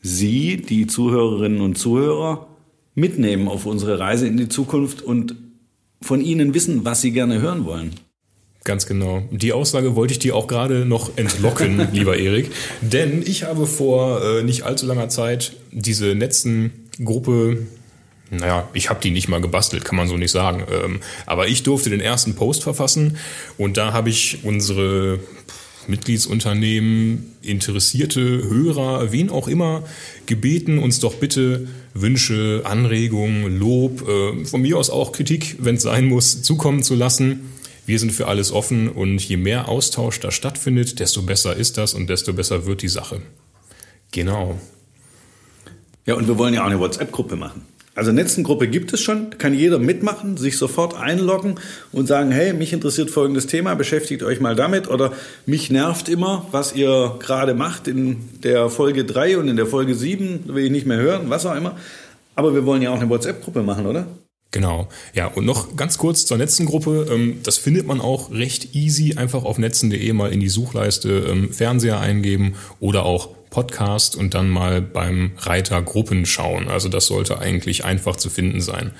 Sie, 0.00 0.56
die 0.56 0.88
Zuhörerinnen 0.88 1.60
und 1.60 1.78
Zuhörer, 1.78 2.48
mitnehmen 2.94 3.48
auf 3.48 3.66
unsere 3.66 3.98
Reise 3.98 4.26
in 4.26 4.36
die 4.36 4.48
Zukunft 4.48 5.02
und 5.02 5.36
von 6.02 6.20
Ihnen 6.20 6.54
wissen, 6.54 6.84
was 6.84 7.00
Sie 7.00 7.12
gerne 7.12 7.40
hören 7.40 7.64
wollen. 7.64 7.92
Ganz 8.64 8.86
genau. 8.86 9.22
Die 9.30 9.52
Aussage 9.52 9.96
wollte 9.96 10.12
ich 10.12 10.18
dir 10.18 10.36
auch 10.36 10.46
gerade 10.46 10.84
noch 10.84 11.16
entlocken, 11.16 11.88
lieber 11.92 12.16
Erik. 12.16 12.50
Denn 12.80 13.22
ich 13.22 13.44
habe 13.44 13.66
vor 13.66 14.22
äh, 14.22 14.42
nicht 14.44 14.62
allzu 14.62 14.86
langer 14.86 15.08
Zeit 15.08 15.56
diese 15.72 16.14
Netzengruppe 16.14 17.66
naja, 18.32 18.68
ich 18.72 18.88
habe 18.88 19.00
die 19.00 19.10
nicht 19.10 19.28
mal 19.28 19.40
gebastelt, 19.40 19.84
kann 19.84 19.96
man 19.96 20.08
so 20.08 20.16
nicht 20.16 20.30
sagen. 20.30 20.64
Ähm, 20.70 21.00
aber 21.26 21.48
ich 21.48 21.62
durfte 21.62 21.90
den 21.90 22.00
ersten 22.00 22.34
Post 22.34 22.62
verfassen 22.62 23.18
und 23.58 23.76
da 23.76 23.92
habe 23.92 24.08
ich 24.08 24.38
unsere 24.42 25.20
Mitgliedsunternehmen, 25.86 27.36
interessierte 27.42 28.20
Hörer, 28.20 29.12
wen 29.12 29.30
auch 29.30 29.48
immer, 29.48 29.82
gebeten, 30.26 30.78
uns 30.78 31.00
doch 31.00 31.16
bitte 31.16 31.68
Wünsche, 31.92 32.62
Anregungen, 32.64 33.58
Lob, 33.58 34.08
äh, 34.08 34.44
von 34.46 34.62
mir 34.62 34.78
aus 34.78 34.90
auch 34.90 35.12
Kritik, 35.12 35.56
wenn 35.58 35.74
es 35.74 35.82
sein 35.82 36.06
muss, 36.06 36.42
zukommen 36.42 36.82
zu 36.82 36.94
lassen. 36.94 37.52
Wir 37.84 37.98
sind 37.98 38.12
für 38.12 38.28
alles 38.28 38.52
offen 38.52 38.88
und 38.88 39.20
je 39.20 39.36
mehr 39.36 39.68
Austausch 39.68 40.20
da 40.20 40.30
stattfindet, 40.30 41.00
desto 41.00 41.22
besser 41.22 41.54
ist 41.56 41.76
das 41.78 41.94
und 41.94 42.08
desto 42.08 42.32
besser 42.32 42.64
wird 42.64 42.80
die 42.82 42.88
Sache. 42.88 43.20
Genau. 44.12 44.58
Ja, 46.06 46.14
und 46.14 46.26
wir 46.28 46.38
wollen 46.38 46.54
ja 46.54 46.62
auch 46.62 46.66
eine 46.66 46.78
WhatsApp-Gruppe 46.78 47.36
machen. 47.36 47.62
Also 47.94 48.10
Netzengruppe 48.10 48.68
gibt 48.68 48.94
es 48.94 49.02
schon, 49.02 49.36
kann 49.36 49.52
jeder 49.52 49.78
mitmachen, 49.78 50.38
sich 50.38 50.56
sofort 50.56 50.94
einloggen 50.94 51.56
und 51.92 52.06
sagen, 52.06 52.30
hey, 52.30 52.54
mich 52.54 52.72
interessiert 52.72 53.10
folgendes 53.10 53.46
Thema, 53.46 53.74
beschäftigt 53.74 54.22
euch 54.22 54.40
mal 54.40 54.56
damit 54.56 54.88
oder 54.88 55.12
mich 55.44 55.70
nervt 55.70 56.08
immer, 56.08 56.46
was 56.52 56.74
ihr 56.74 57.16
gerade 57.18 57.52
macht 57.52 57.88
in 57.88 58.28
der 58.42 58.70
Folge 58.70 59.04
3 59.04 59.36
und 59.36 59.48
in 59.48 59.56
der 59.56 59.66
Folge 59.66 59.94
7, 59.94 60.44
will 60.46 60.64
ich 60.64 60.70
nicht 60.70 60.86
mehr 60.86 60.96
hören, 60.96 61.28
was 61.28 61.44
auch 61.44 61.54
immer. 61.54 61.76
Aber 62.34 62.54
wir 62.54 62.64
wollen 62.64 62.80
ja 62.80 62.90
auch 62.90 63.00
eine 63.00 63.10
WhatsApp-Gruppe 63.10 63.62
machen, 63.62 63.84
oder? 63.84 64.06
Genau. 64.52 64.88
Ja, 65.14 65.26
und 65.26 65.44
noch 65.44 65.76
ganz 65.76 65.98
kurz 65.98 66.24
zur 66.24 66.38
Netzengruppe. 66.38 67.08
Ähm, 67.10 67.40
das 67.42 67.58
findet 67.58 67.86
man 67.86 68.00
auch 68.00 68.30
recht 68.30 68.74
easy. 68.74 69.14
Einfach 69.16 69.44
auf 69.44 69.58
netzen.de 69.58 70.12
mal 70.12 70.32
in 70.32 70.40
die 70.40 70.50
Suchleiste 70.50 71.26
ähm, 71.28 71.52
Fernseher 71.52 72.00
eingeben 72.00 72.54
oder 72.78 73.04
auch 73.04 73.30
Podcast 73.52 74.16
und 74.16 74.34
dann 74.34 74.48
mal 74.48 74.80
beim 74.80 75.32
Reiter 75.38 75.80
Gruppen 75.82 76.26
schauen. 76.26 76.68
Also 76.68 76.88
das 76.88 77.06
sollte 77.06 77.38
eigentlich 77.38 77.84
einfach 77.84 78.16
zu 78.16 78.30
finden 78.30 78.60
sein. 78.60 78.92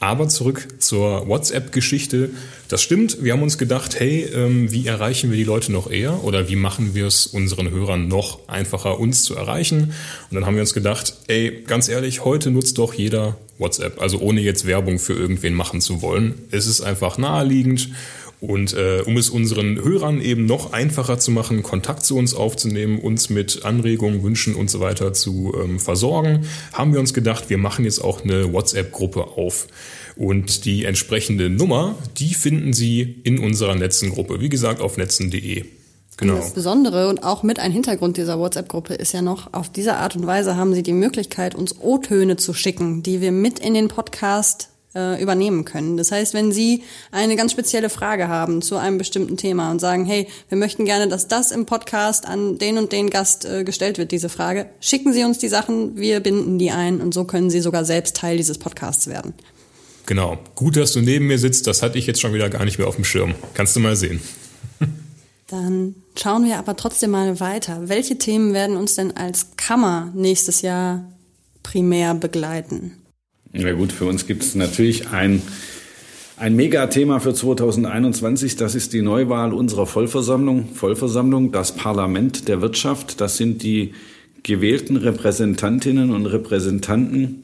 Aber 0.00 0.28
zurück 0.28 0.66
zur 0.78 1.28
WhatsApp-Geschichte. 1.28 2.30
Das 2.68 2.82
stimmt, 2.82 3.22
wir 3.22 3.34
haben 3.34 3.42
uns 3.42 3.58
gedacht, 3.58 4.00
hey, 4.00 4.22
ähm, 4.34 4.72
wie 4.72 4.86
erreichen 4.86 5.30
wir 5.30 5.36
die 5.36 5.44
Leute 5.44 5.70
noch 5.70 5.90
eher 5.90 6.24
oder 6.24 6.48
wie 6.48 6.56
machen 6.56 6.94
wir 6.94 7.06
es 7.06 7.26
unseren 7.26 7.70
Hörern 7.70 8.08
noch 8.08 8.48
einfacher, 8.48 8.98
uns 8.98 9.22
zu 9.22 9.36
erreichen? 9.36 9.92
Und 10.30 10.34
dann 10.34 10.46
haben 10.46 10.54
wir 10.54 10.62
uns 10.62 10.72
gedacht, 10.72 11.14
ey, 11.28 11.62
ganz 11.66 11.90
ehrlich, 11.90 12.24
heute 12.24 12.50
nutzt 12.50 12.78
doch 12.78 12.94
jeder 12.94 13.36
WhatsApp, 13.58 14.00
also 14.00 14.18
ohne 14.20 14.40
jetzt 14.40 14.66
Werbung 14.66 14.98
für 14.98 15.12
irgendwen 15.12 15.52
machen 15.52 15.82
zu 15.82 16.00
wollen. 16.00 16.46
Es 16.50 16.66
ist 16.66 16.80
einfach 16.80 17.18
naheliegend 17.18 17.90
und 18.40 18.72
äh, 18.72 19.02
um 19.04 19.18
es 19.18 19.28
unseren 19.28 19.82
Hörern 19.84 20.20
eben 20.20 20.46
noch 20.46 20.72
einfacher 20.72 21.18
zu 21.18 21.30
machen, 21.30 21.62
Kontakt 21.62 22.06
zu 22.06 22.16
uns 22.16 22.32
aufzunehmen, 22.32 22.98
uns 22.98 23.28
mit 23.28 23.64
Anregungen, 23.64 24.22
Wünschen 24.22 24.54
und 24.54 24.70
so 24.70 24.80
weiter 24.80 25.12
zu 25.12 25.54
ähm, 25.62 25.78
versorgen, 25.78 26.46
haben 26.72 26.92
wir 26.92 27.00
uns 27.00 27.12
gedacht, 27.12 27.50
wir 27.50 27.58
machen 27.58 27.84
jetzt 27.84 28.02
auch 28.02 28.24
eine 28.24 28.52
WhatsApp-Gruppe 28.52 29.36
auf. 29.36 29.68
Und 30.16 30.64
die 30.64 30.84
entsprechende 30.84 31.50
Nummer, 31.50 31.96
die 32.18 32.34
finden 32.34 32.72
Sie 32.72 33.20
in 33.24 33.38
unserer 33.38 33.74
Netzengruppe. 33.74 34.40
Wie 34.40 34.48
gesagt, 34.48 34.80
auf 34.80 34.96
netzen.de. 34.96 35.64
Genau. 36.16 36.34
Und 36.34 36.40
das 36.40 36.52
Besondere 36.52 37.08
und 37.08 37.22
auch 37.22 37.42
mit 37.42 37.58
ein 37.58 37.72
Hintergrund 37.72 38.16
dieser 38.16 38.38
WhatsApp-Gruppe 38.38 38.94
ist 38.94 39.12
ja 39.12 39.22
noch, 39.22 39.52
auf 39.52 39.70
diese 39.70 39.96
Art 39.96 40.16
und 40.16 40.26
Weise 40.26 40.56
haben 40.56 40.74
Sie 40.74 40.82
die 40.82 40.92
Möglichkeit, 40.92 41.54
uns 41.54 41.78
O-Töne 41.80 42.36
zu 42.36 42.54
schicken, 42.54 43.02
die 43.02 43.20
wir 43.20 43.32
mit 43.32 43.58
in 43.58 43.74
den 43.74 43.88
Podcast 43.88 44.70
äh, 44.94 45.22
übernehmen 45.22 45.64
können. 45.64 45.96
Das 45.96 46.12
heißt, 46.12 46.34
wenn 46.34 46.52
Sie 46.52 46.82
eine 47.12 47.36
ganz 47.36 47.52
spezielle 47.52 47.90
Frage 47.90 48.28
haben 48.28 48.62
zu 48.62 48.76
einem 48.76 48.98
bestimmten 48.98 49.36
Thema 49.36 49.70
und 49.70 49.80
sagen, 49.80 50.04
hey, 50.04 50.26
wir 50.48 50.58
möchten 50.58 50.84
gerne, 50.84 51.08
dass 51.08 51.28
das 51.28 51.52
im 51.52 51.66
Podcast 51.66 52.26
an 52.26 52.58
den 52.58 52.78
und 52.78 52.92
den 52.92 53.10
Gast 53.10 53.44
äh, 53.44 53.64
gestellt 53.64 53.98
wird, 53.98 54.10
diese 54.12 54.28
Frage, 54.28 54.66
schicken 54.80 55.12
Sie 55.12 55.24
uns 55.24 55.38
die 55.38 55.48
Sachen, 55.48 55.96
wir 55.96 56.20
binden 56.20 56.58
die 56.58 56.70
ein 56.70 57.00
und 57.00 57.14
so 57.14 57.24
können 57.24 57.50
Sie 57.50 57.60
sogar 57.60 57.84
selbst 57.84 58.16
Teil 58.16 58.36
dieses 58.36 58.58
Podcasts 58.58 59.06
werden. 59.06 59.34
Genau. 60.06 60.38
Gut, 60.56 60.76
dass 60.76 60.92
du 60.92 61.00
neben 61.00 61.28
mir 61.28 61.38
sitzt. 61.38 61.68
Das 61.68 61.82
hatte 61.82 61.96
ich 61.96 62.06
jetzt 62.06 62.20
schon 62.20 62.34
wieder 62.34 62.50
gar 62.50 62.64
nicht 62.64 62.78
mehr 62.78 62.88
auf 62.88 62.96
dem 62.96 63.04
Schirm. 63.04 63.34
Kannst 63.54 63.76
du 63.76 63.80
mal 63.80 63.94
sehen. 63.94 64.20
Dann 65.46 65.94
schauen 66.16 66.44
wir 66.44 66.58
aber 66.58 66.76
trotzdem 66.76 67.10
mal 67.10 67.38
weiter. 67.38 67.88
Welche 67.88 68.18
Themen 68.18 68.52
werden 68.52 68.76
uns 68.76 68.94
denn 68.94 69.16
als 69.16 69.56
Kammer 69.56 70.10
nächstes 70.16 70.62
Jahr 70.62 71.04
primär 71.62 72.14
begleiten? 72.14 72.99
Ja 73.52 73.72
gut, 73.72 73.90
für 73.90 74.04
uns 74.04 74.28
gibt 74.28 74.44
es 74.44 74.54
natürlich 74.54 75.08
ein, 75.08 75.42
ein 76.36 76.54
Megathema 76.54 77.18
für 77.18 77.34
2021. 77.34 78.54
Das 78.54 78.76
ist 78.76 78.92
die 78.92 79.02
Neuwahl 79.02 79.52
unserer 79.52 79.86
Vollversammlung. 79.86 80.68
Vollversammlung, 80.72 81.50
das 81.50 81.74
Parlament 81.74 82.46
der 82.46 82.62
Wirtschaft. 82.62 83.20
Das 83.20 83.36
sind 83.36 83.64
die 83.64 83.92
gewählten 84.44 84.96
Repräsentantinnen 84.96 86.12
und 86.12 86.26
Repräsentanten 86.26 87.42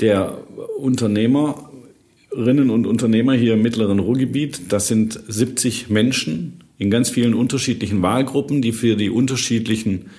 der 0.00 0.36
Unternehmerinnen 0.78 2.68
und 2.68 2.86
Unternehmer 2.86 3.32
hier 3.32 3.54
im 3.54 3.62
mittleren 3.62 4.00
Ruhrgebiet. 4.00 4.70
Das 4.70 4.86
sind 4.86 5.18
70 5.26 5.88
Menschen 5.88 6.60
in 6.76 6.90
ganz 6.90 7.08
vielen 7.08 7.32
unterschiedlichen 7.32 8.02
Wahlgruppen, 8.02 8.60
die 8.60 8.72
für 8.72 8.96
die 8.96 9.08
unterschiedlichen 9.08 10.10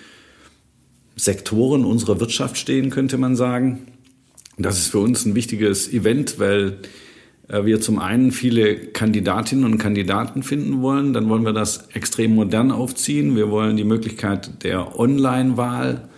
Sektoren 1.16 1.86
unserer 1.86 2.20
Wirtschaft 2.20 2.58
stehen, 2.58 2.90
könnte 2.90 3.20
man 3.20 3.36
sagen. 3.36 3.86
Das 4.58 4.80
ist 4.80 4.88
für 4.88 5.00
uns 5.00 5.26
ein 5.26 5.36
wichtiges 5.36 5.92
Event, 5.94 6.40
weil 6.40 6.80
äh, 7.48 7.66
wir 7.66 7.80
zum 7.80 8.00
einen 8.00 8.32
viele 8.32 8.76
Kandidatinnen 8.76 9.66
und 9.66 9.78
Kandidaten 9.78 10.44
finden 10.44 10.82
wollen. 10.82 11.14
Dann 11.14 11.30
wollen 11.30 11.46
wir 11.46 11.54
das 11.54 11.88
extrem 11.94 12.34
modern 12.36 12.72
aufziehen. 12.72 13.36
Wir 13.36 13.50
wollen 13.50 13.78
die 13.78 13.84
Möglichkeit 13.84 14.64
der 14.64 15.00
Online-Wahl 15.00 16.10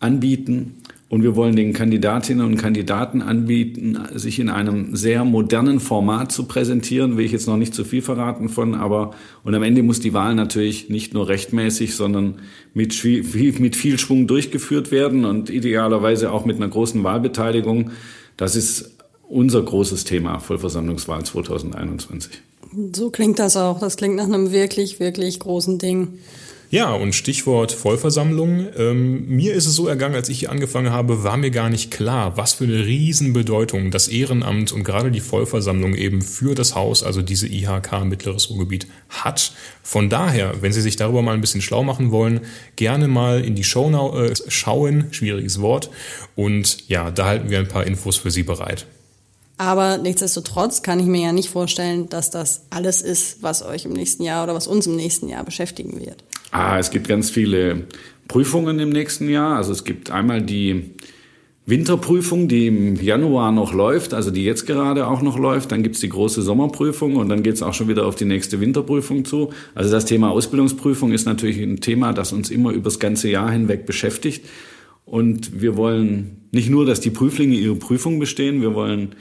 anbieten. 0.00 0.81
Und 1.12 1.22
wir 1.22 1.36
wollen 1.36 1.56
den 1.56 1.74
Kandidatinnen 1.74 2.46
und 2.46 2.56
Kandidaten 2.56 3.20
anbieten, 3.20 3.98
sich 4.14 4.38
in 4.38 4.48
einem 4.48 4.96
sehr 4.96 5.26
modernen 5.26 5.78
Format 5.78 6.32
zu 6.32 6.44
präsentieren. 6.44 7.18
Will 7.18 7.26
ich 7.26 7.32
jetzt 7.32 7.46
noch 7.46 7.58
nicht 7.58 7.74
zu 7.74 7.84
viel 7.84 8.00
verraten 8.00 8.48
von, 8.48 8.74
aber 8.74 9.10
und 9.44 9.54
am 9.54 9.62
Ende 9.62 9.82
muss 9.82 10.00
die 10.00 10.14
Wahl 10.14 10.34
natürlich 10.34 10.88
nicht 10.88 11.12
nur 11.12 11.28
rechtmäßig, 11.28 11.96
sondern 11.96 12.36
mit 12.72 12.94
viel, 12.94 13.24
mit 13.58 13.76
viel 13.76 13.98
Schwung 13.98 14.26
durchgeführt 14.26 14.90
werden 14.90 15.26
und 15.26 15.50
idealerweise 15.50 16.32
auch 16.32 16.46
mit 16.46 16.56
einer 16.56 16.68
großen 16.68 17.04
Wahlbeteiligung. 17.04 17.90
Das 18.38 18.56
ist 18.56 18.96
unser 19.28 19.60
großes 19.60 20.04
Thema 20.04 20.38
Vollversammlungswahl 20.38 21.24
2021. 21.26 22.40
So 22.94 23.10
klingt 23.10 23.38
das 23.38 23.58
auch. 23.58 23.80
Das 23.80 23.98
klingt 23.98 24.16
nach 24.16 24.24
einem 24.24 24.50
wirklich, 24.50 24.98
wirklich 24.98 25.40
großen 25.40 25.78
Ding. 25.78 26.14
Ja, 26.72 26.94
und 26.94 27.14
Stichwort 27.14 27.70
Vollversammlung. 27.70 28.66
Ähm, 28.78 29.28
mir 29.28 29.52
ist 29.52 29.66
es 29.66 29.74
so 29.74 29.88
ergangen, 29.88 30.14
als 30.14 30.30
ich 30.30 30.38
hier 30.38 30.50
angefangen 30.50 30.90
habe, 30.90 31.22
war 31.22 31.36
mir 31.36 31.50
gar 31.50 31.68
nicht 31.68 31.90
klar, 31.90 32.38
was 32.38 32.54
für 32.54 32.64
eine 32.64 32.86
Riesenbedeutung 32.86 33.90
das 33.90 34.08
Ehrenamt 34.08 34.72
und 34.72 34.82
gerade 34.82 35.10
die 35.10 35.20
Vollversammlung 35.20 35.94
eben 35.94 36.22
für 36.22 36.54
das 36.54 36.74
Haus, 36.74 37.02
also 37.02 37.20
diese 37.20 37.46
IHK 37.46 38.06
Mittleres 38.06 38.48
Ruhrgebiet, 38.48 38.86
hat. 39.10 39.52
Von 39.82 40.08
daher, 40.08 40.62
wenn 40.62 40.72
Sie 40.72 40.80
sich 40.80 40.96
darüber 40.96 41.20
mal 41.20 41.34
ein 41.34 41.42
bisschen 41.42 41.60
schlau 41.60 41.82
machen 41.82 42.10
wollen, 42.10 42.40
gerne 42.76 43.06
mal 43.06 43.44
in 43.44 43.54
die 43.54 43.64
Show 43.64 43.90
äh, 44.16 44.32
schauen, 44.48 45.08
schwieriges 45.10 45.60
Wort. 45.60 45.90
Und 46.36 46.88
ja, 46.88 47.10
da 47.10 47.26
halten 47.26 47.50
wir 47.50 47.58
ein 47.58 47.68
paar 47.68 47.86
Infos 47.86 48.16
für 48.16 48.30
Sie 48.30 48.44
bereit. 48.44 48.86
Aber 49.58 49.98
nichtsdestotrotz 49.98 50.80
kann 50.80 51.00
ich 51.00 51.06
mir 51.06 51.20
ja 51.20 51.32
nicht 51.32 51.50
vorstellen, 51.50 52.08
dass 52.08 52.30
das 52.30 52.62
alles 52.70 53.02
ist, 53.02 53.42
was 53.42 53.62
euch 53.62 53.84
im 53.84 53.92
nächsten 53.92 54.22
Jahr 54.22 54.44
oder 54.44 54.54
was 54.54 54.66
uns 54.66 54.86
im 54.86 54.96
nächsten 54.96 55.28
Jahr 55.28 55.44
beschäftigen 55.44 56.00
wird. 56.00 56.24
Ah, 56.52 56.78
es 56.78 56.90
gibt 56.90 57.08
ganz 57.08 57.30
viele 57.30 57.86
Prüfungen 58.28 58.78
im 58.78 58.90
nächsten 58.90 59.28
Jahr. 59.28 59.56
Also 59.56 59.72
es 59.72 59.84
gibt 59.84 60.10
einmal 60.10 60.42
die 60.42 60.90
Winterprüfung, 61.64 62.46
die 62.46 62.66
im 62.66 62.96
Januar 62.96 63.52
noch 63.52 63.72
läuft, 63.72 64.12
also 64.12 64.30
die 64.30 64.44
jetzt 64.44 64.66
gerade 64.66 65.06
auch 65.06 65.22
noch 65.22 65.38
läuft. 65.38 65.72
Dann 65.72 65.82
gibt's 65.82 66.00
die 66.00 66.10
große 66.10 66.42
Sommerprüfung 66.42 67.16
und 67.16 67.30
dann 67.30 67.42
geht's 67.42 67.62
auch 67.62 67.72
schon 67.72 67.88
wieder 67.88 68.04
auf 68.04 68.16
die 68.16 68.26
nächste 68.26 68.60
Winterprüfung 68.60 69.24
zu. 69.24 69.50
Also 69.74 69.90
das 69.90 70.04
Thema 70.04 70.30
Ausbildungsprüfung 70.30 71.12
ist 71.12 71.24
natürlich 71.24 71.58
ein 71.58 71.80
Thema, 71.80 72.12
das 72.12 72.34
uns 72.34 72.50
immer 72.50 72.72
übers 72.72 72.98
ganze 72.98 73.30
Jahr 73.30 73.50
hinweg 73.50 73.86
beschäftigt. 73.86 74.44
Und 75.06 75.62
wir 75.62 75.78
wollen 75.78 76.42
nicht 76.50 76.68
nur, 76.68 76.84
dass 76.84 77.00
die 77.00 77.10
Prüflinge 77.10 77.56
ihre 77.56 77.76
Prüfung 77.76 78.18
bestehen, 78.18 78.60
wir 78.60 78.74
wollen 78.74 79.14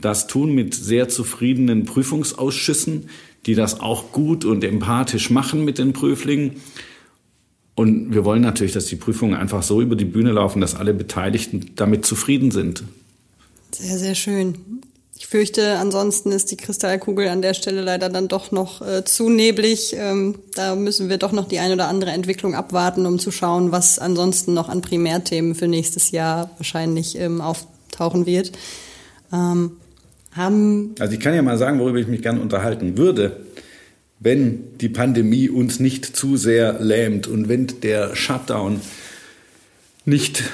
das 0.00 0.28
tun 0.28 0.54
mit 0.54 0.74
sehr 0.74 1.08
zufriedenen 1.08 1.84
Prüfungsausschüssen, 1.84 3.08
die 3.46 3.54
das 3.54 3.80
auch 3.80 4.12
gut 4.12 4.44
und 4.44 4.64
empathisch 4.64 5.30
machen 5.30 5.64
mit 5.64 5.78
den 5.78 5.92
Prüflingen. 5.92 6.60
Und 7.74 8.12
wir 8.12 8.24
wollen 8.24 8.42
natürlich, 8.42 8.72
dass 8.72 8.86
die 8.86 8.96
Prüfungen 8.96 9.34
einfach 9.34 9.62
so 9.62 9.80
über 9.80 9.96
die 9.96 10.04
Bühne 10.04 10.32
laufen, 10.32 10.60
dass 10.60 10.74
alle 10.74 10.94
Beteiligten 10.94 11.72
damit 11.76 12.04
zufrieden 12.06 12.50
sind. 12.50 12.82
Sehr, 13.70 13.98
sehr 13.98 14.14
schön. 14.14 14.80
Ich 15.18 15.28
fürchte, 15.28 15.78
ansonsten 15.78 16.30
ist 16.30 16.50
die 16.50 16.56
Kristallkugel 16.56 17.28
an 17.28 17.42
der 17.42 17.54
Stelle 17.54 17.82
leider 17.82 18.08
dann 18.08 18.28
doch 18.28 18.50
noch 18.50 18.82
äh, 18.82 19.04
zu 19.04 19.30
neblig. 19.30 19.94
Ähm, 19.96 20.36
da 20.54 20.74
müssen 20.74 21.08
wir 21.08 21.16
doch 21.18 21.32
noch 21.32 21.48
die 21.48 21.58
eine 21.58 21.74
oder 21.74 21.88
andere 21.88 22.10
Entwicklung 22.10 22.54
abwarten, 22.54 23.06
um 23.06 23.18
zu 23.18 23.30
schauen, 23.30 23.72
was 23.72 23.98
ansonsten 23.98 24.52
noch 24.52 24.68
an 24.68 24.82
Primärthemen 24.82 25.54
für 25.54 25.68
nächstes 25.68 26.10
Jahr 26.10 26.50
wahrscheinlich 26.58 27.18
ähm, 27.18 27.40
auftauchen 27.40 28.26
wird. 28.26 28.52
Ähm, 29.32 29.72
haben. 30.36 30.94
Also 30.98 31.14
ich 31.14 31.20
kann 31.20 31.34
ja 31.34 31.42
mal 31.42 31.58
sagen, 31.58 31.78
worüber 31.78 31.98
ich 31.98 32.06
mich 32.06 32.22
gerne 32.22 32.40
unterhalten 32.40 32.96
würde, 32.96 33.36
wenn 34.20 34.76
die 34.80 34.88
Pandemie 34.88 35.48
uns 35.48 35.80
nicht 35.80 36.04
zu 36.04 36.36
sehr 36.36 36.80
lähmt 36.80 37.26
und 37.26 37.48
wenn 37.48 37.66
der 37.82 38.16
Shutdown 38.16 38.80
nicht 40.04 40.44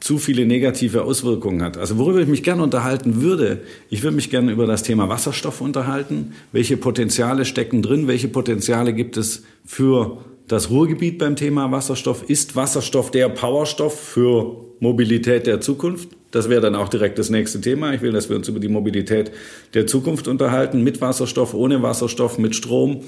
zu 0.00 0.18
viele 0.18 0.46
negative 0.46 1.02
Auswirkungen 1.02 1.62
hat. 1.62 1.76
Also 1.76 1.98
worüber 1.98 2.20
ich 2.20 2.28
mich 2.28 2.42
gerne 2.42 2.62
unterhalten 2.62 3.20
würde, 3.20 3.62
ich 3.90 4.02
würde 4.02 4.16
mich 4.16 4.30
gerne 4.30 4.52
über 4.52 4.66
das 4.66 4.82
Thema 4.82 5.08
Wasserstoff 5.08 5.60
unterhalten. 5.60 6.34
Welche 6.52 6.76
Potenziale 6.76 7.44
stecken 7.44 7.82
drin? 7.82 8.06
Welche 8.06 8.28
Potenziale 8.28 8.92
gibt 8.92 9.16
es 9.16 9.42
für 9.64 10.18
das 10.46 10.70
Ruhrgebiet 10.70 11.18
beim 11.18 11.36
Thema 11.36 11.70
Wasserstoff? 11.72 12.28
Ist 12.28 12.56
Wasserstoff 12.56 13.10
der 13.10 13.28
Powerstoff 13.28 13.98
für 13.98 14.64
Mobilität 14.80 15.46
der 15.46 15.60
Zukunft? 15.60 16.10
Das 16.30 16.48
wäre 16.48 16.60
dann 16.60 16.74
auch 16.74 16.88
direkt 16.88 17.18
das 17.18 17.30
nächste 17.30 17.60
Thema. 17.60 17.94
Ich 17.94 18.02
will, 18.02 18.12
dass 18.12 18.28
wir 18.28 18.36
uns 18.36 18.48
über 18.48 18.60
die 18.60 18.68
Mobilität 18.68 19.30
der 19.74 19.86
Zukunft 19.86 20.28
unterhalten. 20.28 20.82
Mit 20.82 21.00
Wasserstoff, 21.00 21.54
ohne 21.54 21.82
Wasserstoff, 21.82 22.38
mit 22.38 22.54
Strom, 22.54 23.02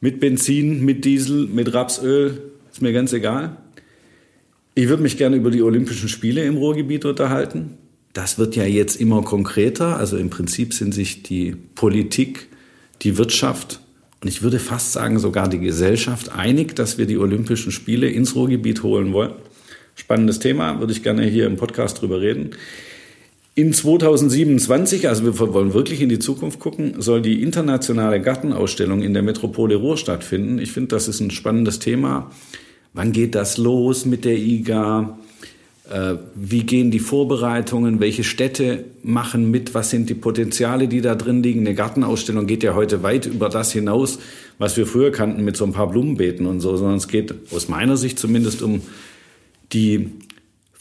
mit 0.00 0.18
Benzin, 0.18 0.84
mit 0.84 1.04
Diesel, 1.04 1.46
mit 1.46 1.72
Rapsöl. 1.72 2.42
Ist 2.72 2.82
mir 2.82 2.92
ganz 2.92 3.12
egal. 3.12 3.56
Ich 4.74 4.88
würde 4.88 5.02
mich 5.02 5.18
gerne 5.18 5.36
über 5.36 5.50
die 5.50 5.62
Olympischen 5.62 6.08
Spiele 6.08 6.44
im 6.44 6.56
Ruhrgebiet 6.56 7.04
unterhalten. 7.04 7.78
Das 8.12 8.38
wird 8.38 8.56
ja 8.56 8.64
jetzt 8.64 9.00
immer 9.00 9.22
konkreter. 9.22 9.96
Also 9.96 10.16
im 10.16 10.30
Prinzip 10.30 10.74
sind 10.74 10.92
sich 10.92 11.22
die 11.22 11.54
Politik, 11.74 12.48
die 13.02 13.18
Wirtschaft 13.18 13.80
und 14.22 14.28
ich 14.28 14.42
würde 14.42 14.58
fast 14.58 14.92
sagen 14.92 15.18
sogar 15.18 15.48
die 15.48 15.58
Gesellschaft 15.58 16.30
einig, 16.30 16.76
dass 16.76 16.98
wir 16.98 17.06
die 17.06 17.16
Olympischen 17.16 17.72
Spiele 17.72 18.08
ins 18.08 18.34
Ruhrgebiet 18.34 18.82
holen 18.82 19.12
wollen. 19.12 19.32
Spannendes 19.94 20.38
Thema, 20.38 20.80
würde 20.80 20.92
ich 20.92 21.02
gerne 21.02 21.24
hier 21.24 21.46
im 21.46 21.56
Podcast 21.56 22.00
drüber 22.00 22.20
reden. 22.20 22.50
In 23.54 23.72
2027, 23.72 25.08
also 25.08 25.24
wir 25.24 25.38
wollen 25.52 25.74
wirklich 25.74 26.00
in 26.00 26.08
die 26.08 26.18
Zukunft 26.18 26.60
gucken, 26.60 26.94
soll 27.02 27.20
die 27.20 27.42
internationale 27.42 28.20
Gartenausstellung 28.20 29.02
in 29.02 29.12
der 29.12 29.22
Metropole 29.22 29.76
Ruhr 29.76 29.96
stattfinden. 29.96 30.58
Ich 30.58 30.72
finde, 30.72 30.88
das 30.88 31.08
ist 31.08 31.20
ein 31.20 31.30
spannendes 31.30 31.78
Thema. 31.80 32.30
Wann 32.94 33.12
geht 33.12 33.34
das 33.34 33.58
los 33.58 34.06
mit 34.06 34.24
der 34.24 34.36
IGA? 34.36 35.18
Äh, 35.90 36.14
wie 36.36 36.62
gehen 36.62 36.92
die 36.92 37.00
Vorbereitungen? 37.00 37.98
Welche 37.98 38.22
Städte 38.22 38.84
machen 39.02 39.50
mit? 39.50 39.74
Was 39.74 39.90
sind 39.90 40.08
die 40.08 40.14
Potenziale, 40.14 40.86
die 40.86 41.00
da 41.00 41.16
drin 41.16 41.42
liegen? 41.42 41.60
Eine 41.60 41.74
Gartenausstellung 41.74 42.46
geht 42.46 42.62
ja 42.62 42.74
heute 42.74 43.02
weit 43.02 43.26
über 43.26 43.48
das 43.48 43.72
hinaus, 43.72 44.20
was 44.58 44.76
wir 44.76 44.86
früher 44.86 45.10
kannten 45.10 45.44
mit 45.44 45.56
so 45.56 45.64
ein 45.64 45.72
paar 45.72 45.90
Blumenbeeten 45.90 46.46
und 46.46 46.60
so, 46.60 46.76
sondern 46.76 46.96
es 46.96 47.08
geht 47.08 47.34
aus 47.50 47.68
meiner 47.68 47.96
Sicht 47.96 48.18
zumindest 48.18 48.62
um 48.62 48.82
die 49.72 50.10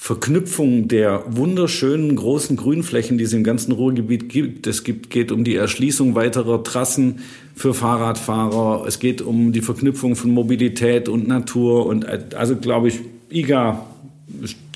Verknüpfung 0.01 0.87
der 0.87 1.23
wunderschönen 1.27 2.15
großen 2.15 2.55
Grünflächen, 2.55 3.17
die 3.17 3.25
es 3.25 3.33
im 3.33 3.43
ganzen 3.43 3.73
Ruhrgebiet 3.73 4.29
gibt. 4.29 4.65
Es 4.65 4.85
gibt, 4.85 5.09
geht 5.09 5.31
um 5.31 5.43
die 5.43 5.55
Erschließung 5.55 6.15
weiterer 6.15 6.63
Trassen 6.63 7.19
für 7.53 7.73
Fahrradfahrer. 7.73 8.85
Es 8.87 8.99
geht 8.99 9.21
um 9.21 9.51
die 9.51 9.61
Verknüpfung 9.61 10.15
von 10.15 10.31
Mobilität 10.31 11.09
und 11.09 11.27
Natur. 11.27 11.85
Und 11.85 12.05
also 12.33 12.55
glaube 12.55 12.87
ich, 12.87 13.01
IGA 13.29 13.85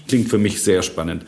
klingt 0.10 0.28
für 0.28 0.38
mich 0.38 0.62
sehr 0.62 0.84
spannend. 0.84 1.26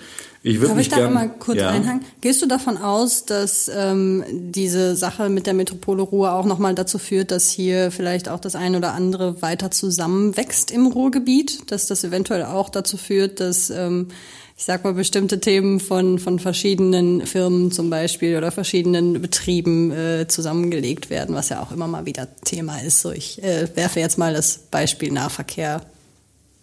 Ich 0.47 0.59
Darf 0.59 0.77
ich 0.77 0.89
da 0.89 0.97
gern, 0.97 1.13
mal 1.13 1.27
kurz 1.27 1.57
ja. 1.57 1.71
einhaken? 1.71 2.05
Gehst 2.21 2.39
du 2.39 2.45
davon 2.45 2.77
aus, 2.77 3.25
dass 3.25 3.67
ähm, 3.67 4.23
diese 4.29 4.95
Sache 4.95 5.27
mit 5.29 5.47
der 5.47 5.55
Metropole 5.55 6.03
Ruhr 6.03 6.33
auch 6.33 6.45
nochmal 6.45 6.75
dazu 6.75 6.99
führt, 6.99 7.31
dass 7.31 7.49
hier 7.49 7.89
vielleicht 7.89 8.29
auch 8.29 8.39
das 8.39 8.55
eine 8.55 8.77
oder 8.77 8.93
andere 8.93 9.41
weiter 9.41 9.71
zusammenwächst 9.71 10.69
im 10.69 10.85
Ruhrgebiet? 10.85 11.71
Dass 11.71 11.87
das 11.87 12.03
eventuell 12.03 12.43
auch 12.43 12.69
dazu 12.69 12.95
führt, 12.95 13.39
dass, 13.39 13.71
ähm, 13.71 14.09
ich 14.55 14.65
sag 14.65 14.83
mal, 14.83 14.93
bestimmte 14.93 15.39
Themen 15.39 15.79
von, 15.79 16.19
von 16.19 16.37
verschiedenen 16.37 17.25
Firmen 17.25 17.71
zum 17.71 17.89
Beispiel 17.89 18.37
oder 18.37 18.51
verschiedenen 18.51 19.19
Betrieben 19.19 19.91
äh, 19.91 20.27
zusammengelegt 20.27 21.09
werden, 21.09 21.33
was 21.33 21.49
ja 21.49 21.59
auch 21.63 21.71
immer 21.71 21.87
mal 21.87 22.05
wieder 22.05 22.27
Thema 22.43 22.77
ist. 22.81 23.01
So, 23.01 23.11
ich 23.11 23.41
äh, 23.41 23.67
werfe 23.73 23.99
jetzt 23.99 24.19
mal 24.19 24.35
das 24.35 24.59
Beispiel 24.59 25.11
Nahverkehr 25.11 25.81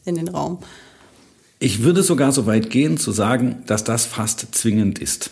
in 0.05 0.15
den 0.15 0.29
Raum. 0.29 0.61
Ich 1.62 1.85
würde 1.85 2.02
sogar 2.02 2.33
so 2.33 2.47
weit 2.47 2.71
gehen 2.71 2.97
zu 2.97 3.12
sagen, 3.12 3.62
dass 3.69 3.85
das 3.85 4.04
fast 4.04 4.52
zwingend 4.52 4.99
ist. 4.99 5.31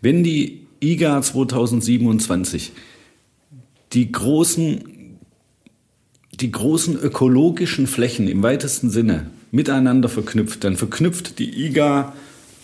Wenn 0.00 0.24
die 0.24 0.66
IGA 0.80 1.22
2027 1.22 2.72
die 3.92 4.10
großen, 4.10 4.80
die 6.32 6.50
großen 6.50 6.98
ökologischen 6.98 7.86
Flächen 7.86 8.26
im 8.26 8.42
weitesten 8.42 8.90
Sinne 8.90 9.30
miteinander 9.52 10.08
verknüpft, 10.08 10.64
dann 10.64 10.76
verknüpft 10.76 11.38
die 11.38 11.66
IGA 11.66 12.14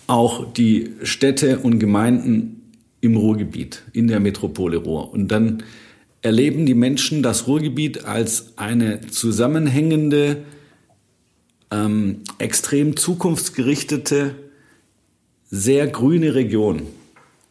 auch 0.09 0.53
die 0.53 0.91
Städte 1.05 1.61
und 1.61 1.79
Gemeinden 1.79 2.73
im 3.01 3.17
Ruhrgebiet, 3.17 3.85
in 3.93 4.09
der 4.09 4.19
Metropole 4.19 4.79
Ruhr. 4.79 5.13
Und 5.13 5.29
dann 5.29 5.63
erleben 6.23 6.67
die 6.67 6.75
Menschen 6.75 7.23
das 7.23 7.47
Ruhrgebiet 7.47 8.05
als 8.05 8.55
eine 8.57 9.01
zusammenhängende, 9.03 10.39
ähm, 11.71 12.23
extrem 12.39 12.97
zukunftsgerichtete, 12.97 14.35
sehr 15.51 15.87
grüne 15.87 16.35
Region. 16.35 16.83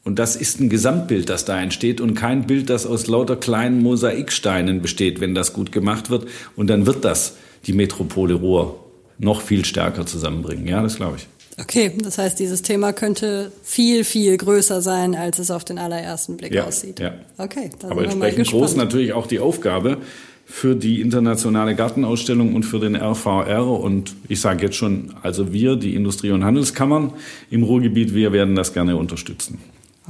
Und 0.03 0.19
das 0.19 0.35
ist 0.35 0.59
ein 0.59 0.69
Gesamtbild, 0.69 1.29
das 1.29 1.45
da 1.45 1.59
entsteht 1.59 1.99
und 1.99 2.13
kein 2.13 2.45
Bild, 2.45 2.69
das 2.69 2.85
aus 2.85 3.07
lauter 3.07 3.35
kleinen 3.35 3.81
Mosaiksteinen 3.81 4.81
besteht, 4.81 5.19
wenn 5.19 5.33
das 5.33 5.53
gut 5.53 5.71
gemacht 5.71 6.09
wird. 6.11 6.27
Und 6.55 6.67
dann 6.67 6.85
wird 6.85 7.03
das 7.03 7.37
die 7.65 7.73
Metropole 7.73 8.35
Ruhr 8.35 8.79
noch 9.17 9.41
viel 9.41 9.65
stärker 9.65 10.05
zusammenbringen. 10.05 10.67
Ja, 10.67 10.83
das 10.83 10.97
glaube 10.97 11.17
ich. 11.17 11.27
Okay, 11.59 11.91
das 11.97 12.17
heißt, 12.17 12.37
dieses 12.37 12.61
Thema 12.61 12.91
könnte 12.91 13.51
viel, 13.63 14.03
viel 14.03 14.35
größer 14.35 14.81
sein, 14.81 15.15
als 15.15 15.39
es 15.39 15.51
auf 15.51 15.63
den 15.63 15.79
allerersten 15.79 16.35
Blick 16.35 16.53
ja, 16.53 16.65
aussieht. 16.65 16.99
Ja. 16.99 17.13
Okay, 17.37 17.69
aber 17.83 18.03
entsprechend 18.03 18.49
groß 18.49 18.75
natürlich 18.75 19.13
auch 19.13 19.25
die 19.25 19.39
Aufgabe, 19.39 19.99
für 20.45 20.75
die 20.75 21.01
internationale 21.01 21.75
Gartenausstellung 21.75 22.55
und 22.55 22.63
für 22.63 22.79
den 22.79 22.95
RVR. 22.95 23.67
Und 23.67 24.15
ich 24.29 24.39
sage 24.39 24.67
jetzt 24.67 24.75
schon, 24.75 25.13
also 25.23 25.51
wir, 25.51 25.75
die 25.75 25.95
Industrie- 25.95 26.31
und 26.31 26.45
Handelskammern 26.45 27.13
im 27.49 27.63
Ruhrgebiet, 27.63 28.13
wir 28.13 28.31
werden 28.31 28.55
das 28.55 28.73
gerne 28.73 28.95
unterstützen. 28.95 29.57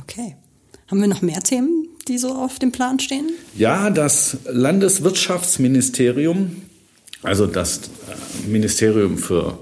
Okay. 0.01 0.35
Haben 0.87 1.01
wir 1.01 1.07
noch 1.07 1.23
mehr 1.23 1.41
Themen, 1.41 1.87
die 2.07 2.17
so 2.17 2.33
auf 2.33 2.59
dem 2.59 2.71
Plan 2.71 2.99
stehen? 2.99 3.29
Ja, 3.57 3.89
das 3.89 4.37
Landeswirtschaftsministerium, 4.51 6.61
also 7.23 7.47
das 7.47 7.77
äh, 7.77 8.47
Ministerium 8.47 9.17
für 9.17 9.57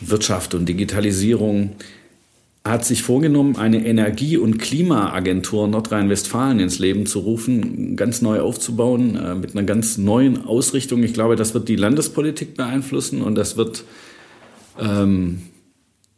Wirtschaft 0.00 0.54
und 0.54 0.66
Digitalisierung, 0.66 1.72
hat 2.64 2.84
sich 2.84 3.02
vorgenommen, 3.02 3.56
eine 3.56 3.84
Energie- 3.84 4.36
und 4.36 4.58
Klimaagentur 4.58 5.66
Nordrhein-Westfalen 5.66 6.60
ins 6.60 6.78
Leben 6.78 7.06
zu 7.06 7.18
rufen, 7.18 7.96
ganz 7.96 8.22
neu 8.22 8.40
aufzubauen, 8.40 9.16
äh, 9.16 9.34
mit 9.34 9.56
einer 9.56 9.64
ganz 9.64 9.98
neuen 9.98 10.44
Ausrichtung. 10.44 11.02
Ich 11.02 11.12
glaube, 11.12 11.34
das 11.34 11.54
wird 11.54 11.68
die 11.68 11.76
Landespolitik 11.76 12.54
beeinflussen 12.54 13.22
und 13.22 13.34
das 13.34 13.56
wird 13.56 13.84
ähm, 14.80 15.42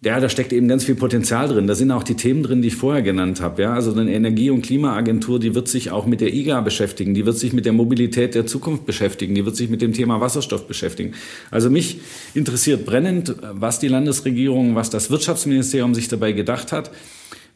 ja, 0.04 0.20
da 0.20 0.28
steckt 0.28 0.52
eben 0.52 0.68
ganz 0.68 0.84
viel 0.84 0.94
Potenzial 0.94 1.48
drin. 1.48 1.66
Da 1.66 1.74
sind 1.74 1.90
auch 1.90 2.02
die 2.02 2.14
Themen 2.14 2.42
drin, 2.42 2.60
die 2.60 2.68
ich 2.68 2.76
vorher 2.76 3.02
genannt 3.02 3.40
habe. 3.40 3.62
Ja, 3.62 3.72
also 3.72 3.92
eine 3.92 4.12
Energie- 4.12 4.50
und 4.50 4.62
Klimaagentur, 4.62 5.40
die 5.40 5.54
wird 5.54 5.66
sich 5.66 5.90
auch 5.90 6.04
mit 6.04 6.20
der 6.20 6.32
IGA 6.34 6.60
beschäftigen, 6.60 7.14
die 7.14 7.24
wird 7.24 7.38
sich 7.38 7.54
mit 7.54 7.64
der 7.64 7.72
Mobilität 7.72 8.34
der 8.34 8.46
Zukunft 8.46 8.84
beschäftigen, 8.84 9.34
die 9.34 9.46
wird 9.46 9.56
sich 9.56 9.70
mit 9.70 9.80
dem 9.80 9.94
Thema 9.94 10.20
Wasserstoff 10.20 10.66
beschäftigen. 10.66 11.14
Also 11.50 11.70
mich 11.70 12.00
interessiert 12.34 12.84
brennend, 12.84 13.34
was 13.52 13.78
die 13.78 13.88
Landesregierung, 13.88 14.74
was 14.74 14.90
das 14.90 15.10
Wirtschaftsministerium 15.10 15.94
sich 15.94 16.08
dabei 16.08 16.32
gedacht 16.32 16.70
hat, 16.70 16.90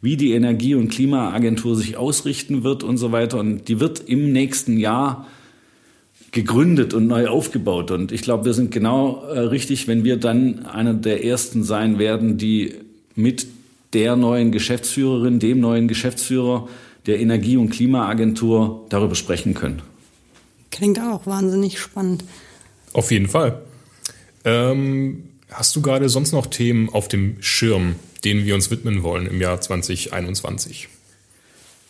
wie 0.01 0.17
die 0.17 0.33
Energie- 0.33 0.75
und 0.75 0.89
Klimaagentur 0.89 1.77
sich 1.77 1.97
ausrichten 1.97 2.65
wird 2.65 2.83
und 2.83 2.97
so 2.97 3.13
weiter. 3.13 3.39
Und 3.39 3.69
die 3.69 3.79
wird 3.81 4.01
im 4.09 4.33
nächsten 4.33 4.79
Jahr 4.79 5.27
gegründet 6.39 6.95
und 6.95 7.09
neu 7.09 7.27
aufgebaut. 7.27 7.91
Und 7.91 8.13
ich 8.13 8.23
glaube, 8.23 8.45
wir 8.45 8.55
sind 8.55 8.71
genau 8.71 9.25
äh, 9.25 9.41
richtig, 9.41 9.89
wenn 9.89 10.05
wir 10.05 10.19
dann 10.19 10.67
einer 10.67 10.95
der 10.95 11.25
ersten 11.25 11.65
sein 11.65 11.99
werden, 11.99 12.39
die 12.39 12.75
mit 13.17 13.49
der 13.93 14.15
neuen 14.15 14.53
Geschäftsführerin, 14.53 15.41
dem 15.41 15.59
neuen 15.59 15.89
Geschäftsführer 15.89 16.69
der 17.07 17.19
Energie- 17.19 17.57
und 17.57 17.71
Klimaagentur 17.71 18.87
darüber 18.89 19.17
sprechen 19.17 19.55
können. 19.55 19.83
Klingt 20.71 21.01
auch 21.01 21.27
wahnsinnig 21.27 21.81
spannend. 21.81 22.23
Auf 22.93 23.11
jeden 23.11 23.29
Fall. 23.29 23.61
Ähm, 24.45 25.25
hast 25.51 25.75
du 25.75 25.83
gerade 25.83 26.09
sonst 26.09 26.31
noch 26.31 26.47
Themen 26.47 26.89
auf 26.89 27.09
dem 27.09 27.37
Schirm, 27.41 27.97
denen 28.25 28.47
wir 28.47 28.55
uns 28.55 28.71
widmen 28.71 29.03
wollen 29.03 29.27
im 29.27 29.41
Jahr 29.41 29.61
2021? 29.61 30.89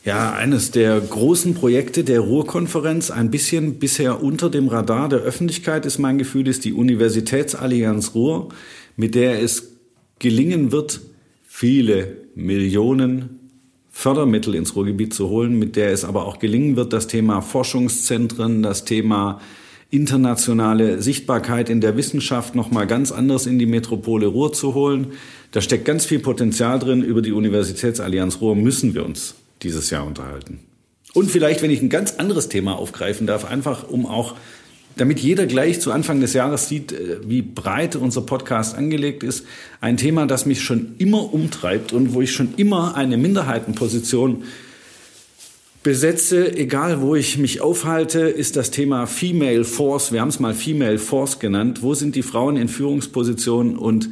Ja, 0.04 0.32
eines 0.32 0.70
der 0.70 1.00
großen 1.00 1.54
Projekte 1.54 2.04
der 2.04 2.20
Ruhrkonferenz, 2.20 3.10
ein 3.10 3.30
bisschen 3.30 3.78
bisher 3.78 4.22
unter 4.22 4.48
dem 4.48 4.68
Radar 4.68 5.08
der 5.08 5.18
Öffentlichkeit 5.18 5.84
ist 5.84 5.98
mein 5.98 6.18
Gefühl, 6.18 6.46
ist 6.46 6.64
die 6.64 6.72
Universitätsallianz 6.72 8.14
Ruhr, 8.14 8.48
mit 8.96 9.14
der 9.14 9.42
es 9.42 9.72
gelingen 10.18 10.72
wird, 10.72 11.00
viele 11.46 12.16
Millionen 12.34 13.38
Fördermittel 13.90 14.54
ins 14.54 14.76
Ruhrgebiet 14.76 15.12
zu 15.12 15.28
holen, 15.28 15.58
mit 15.58 15.74
der 15.74 15.90
es 15.90 16.04
aber 16.04 16.26
auch 16.26 16.38
gelingen 16.38 16.76
wird, 16.76 16.92
das 16.92 17.08
Thema 17.08 17.40
Forschungszentren, 17.40 18.62
das 18.62 18.84
Thema 18.84 19.40
internationale 19.90 21.02
Sichtbarkeit 21.02 21.68
in 21.68 21.80
der 21.80 21.96
Wissenschaft 21.96 22.54
noch 22.54 22.70
mal 22.70 22.86
ganz 22.86 23.10
anders 23.10 23.46
in 23.46 23.58
die 23.58 23.66
Metropole 23.66 24.26
Ruhr 24.26 24.52
zu 24.52 24.74
holen. 24.74 25.08
Da 25.50 25.60
steckt 25.60 25.84
ganz 25.84 26.04
viel 26.04 26.20
Potenzial 26.20 26.78
drin. 26.78 27.02
Über 27.02 27.22
die 27.22 27.32
Universitätsallianz 27.32 28.40
Ruhr 28.40 28.54
müssen 28.54 28.94
wir 28.94 29.04
uns 29.04 29.34
dieses 29.62 29.90
Jahr 29.90 30.06
unterhalten. 30.06 30.60
Und 31.14 31.30
vielleicht, 31.30 31.62
wenn 31.62 31.70
ich 31.70 31.82
ein 31.82 31.88
ganz 31.88 32.14
anderes 32.16 32.48
Thema 32.48 32.76
aufgreifen 32.76 33.26
darf, 33.26 33.44
einfach 33.44 33.88
um 33.88 34.06
auch, 34.06 34.36
damit 34.96 35.20
jeder 35.20 35.46
gleich 35.46 35.80
zu 35.80 35.92
Anfang 35.92 36.20
des 36.20 36.32
Jahres 36.32 36.68
sieht, 36.68 36.92
äh, 36.92 37.18
wie 37.24 37.42
breit 37.42 37.96
unser 37.96 38.22
Podcast 38.22 38.76
angelegt 38.76 39.22
ist, 39.22 39.46
ein 39.80 39.96
Thema, 39.96 40.26
das 40.26 40.44
mich 40.44 40.62
schon 40.62 40.94
immer 40.98 41.32
umtreibt 41.32 41.92
und 41.92 42.14
wo 42.14 42.20
ich 42.20 42.32
schon 42.32 42.54
immer 42.56 42.96
eine 42.96 43.16
Minderheitenposition 43.16 44.44
besetze, 45.82 46.54
egal 46.56 47.00
wo 47.00 47.14
ich 47.14 47.38
mich 47.38 47.60
aufhalte, 47.60 48.20
ist 48.20 48.56
das 48.56 48.70
Thema 48.70 49.06
Female 49.06 49.64
Force. 49.64 50.12
Wir 50.12 50.20
haben 50.20 50.28
es 50.28 50.40
mal 50.40 50.52
Female 50.52 50.98
Force 50.98 51.38
genannt. 51.38 51.82
Wo 51.82 51.94
sind 51.94 52.14
die 52.14 52.22
Frauen 52.22 52.56
in 52.56 52.68
Führungspositionen 52.68 53.76
und 53.76 54.10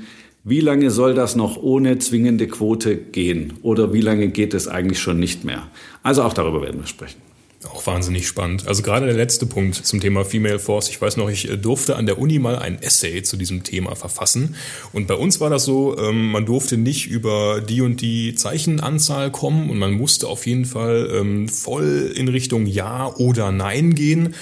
wie 0.48 0.60
lange 0.60 0.92
soll 0.92 1.12
das 1.12 1.34
noch 1.34 1.56
ohne 1.56 1.98
zwingende 1.98 2.46
Quote 2.46 2.96
gehen? 2.96 3.54
Oder 3.62 3.92
wie 3.92 4.00
lange 4.00 4.28
geht 4.28 4.54
es 4.54 4.68
eigentlich 4.68 5.00
schon 5.00 5.18
nicht 5.18 5.42
mehr? 5.44 5.66
Also 6.04 6.22
auch 6.22 6.34
darüber 6.34 6.62
werden 6.62 6.80
wir 6.80 6.86
sprechen. 6.86 7.20
Auch 7.68 7.84
wahnsinnig 7.84 8.28
spannend. 8.28 8.68
Also 8.68 8.84
gerade 8.84 9.06
der 9.06 9.16
letzte 9.16 9.46
Punkt 9.46 9.74
zum 9.74 10.00
Thema 10.00 10.24
Female 10.24 10.60
Force. 10.60 10.88
Ich 10.88 11.02
weiß 11.02 11.16
noch, 11.16 11.28
ich 11.28 11.50
äh, 11.50 11.56
durfte 11.56 11.96
an 11.96 12.06
der 12.06 12.20
Uni 12.20 12.38
mal 12.38 12.60
ein 12.60 12.80
Essay 12.80 13.24
zu 13.24 13.36
diesem 13.36 13.64
Thema 13.64 13.96
verfassen. 13.96 14.54
Und 14.92 15.08
bei 15.08 15.14
uns 15.14 15.40
war 15.40 15.50
das 15.50 15.64
so, 15.64 15.98
ähm, 15.98 16.30
man 16.30 16.46
durfte 16.46 16.76
nicht 16.76 17.08
über 17.08 17.60
die 17.60 17.80
und 17.80 18.00
die 18.00 18.36
Zeichenanzahl 18.36 19.32
kommen 19.32 19.68
und 19.68 19.78
man 19.78 19.94
musste 19.94 20.28
auf 20.28 20.46
jeden 20.46 20.64
Fall 20.64 21.10
ähm, 21.12 21.48
voll 21.48 22.12
in 22.14 22.28
Richtung 22.28 22.66
Ja 22.66 23.12
oder 23.16 23.50
Nein 23.50 23.96
gehen. 23.96 24.36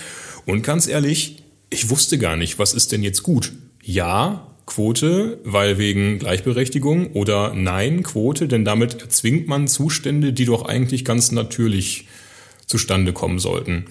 Und 0.45 0.63
ganz 0.65 0.87
ehrlich, 0.87 1.45
ich 1.71 1.89
wusste 1.89 2.19
gar 2.19 2.37
nicht, 2.37 2.59
was 2.59 2.75
ist 2.75 2.93
denn 2.93 3.03
jetzt 3.03 3.23
gut? 3.23 3.55
Ja 3.83 4.54
Quote, 4.67 5.39
weil 5.45 5.79
wegen 5.79 6.19
Gleichberechtigung 6.19 7.13
oder 7.13 7.53
Nein, 7.55 8.03
Quote, 8.03 8.49
denn 8.49 8.65
damit 8.65 9.03
erzwingt 9.03 9.47
man 9.47 9.69
Zustände, 9.69 10.33
die 10.33 10.47
doch 10.47 10.65
eigentlich 10.65 11.05
ganz 11.05 11.33
natürlich 11.33 12.07
zustande 12.67 13.13
kommen 13.13 13.39
sollten. 13.39 13.85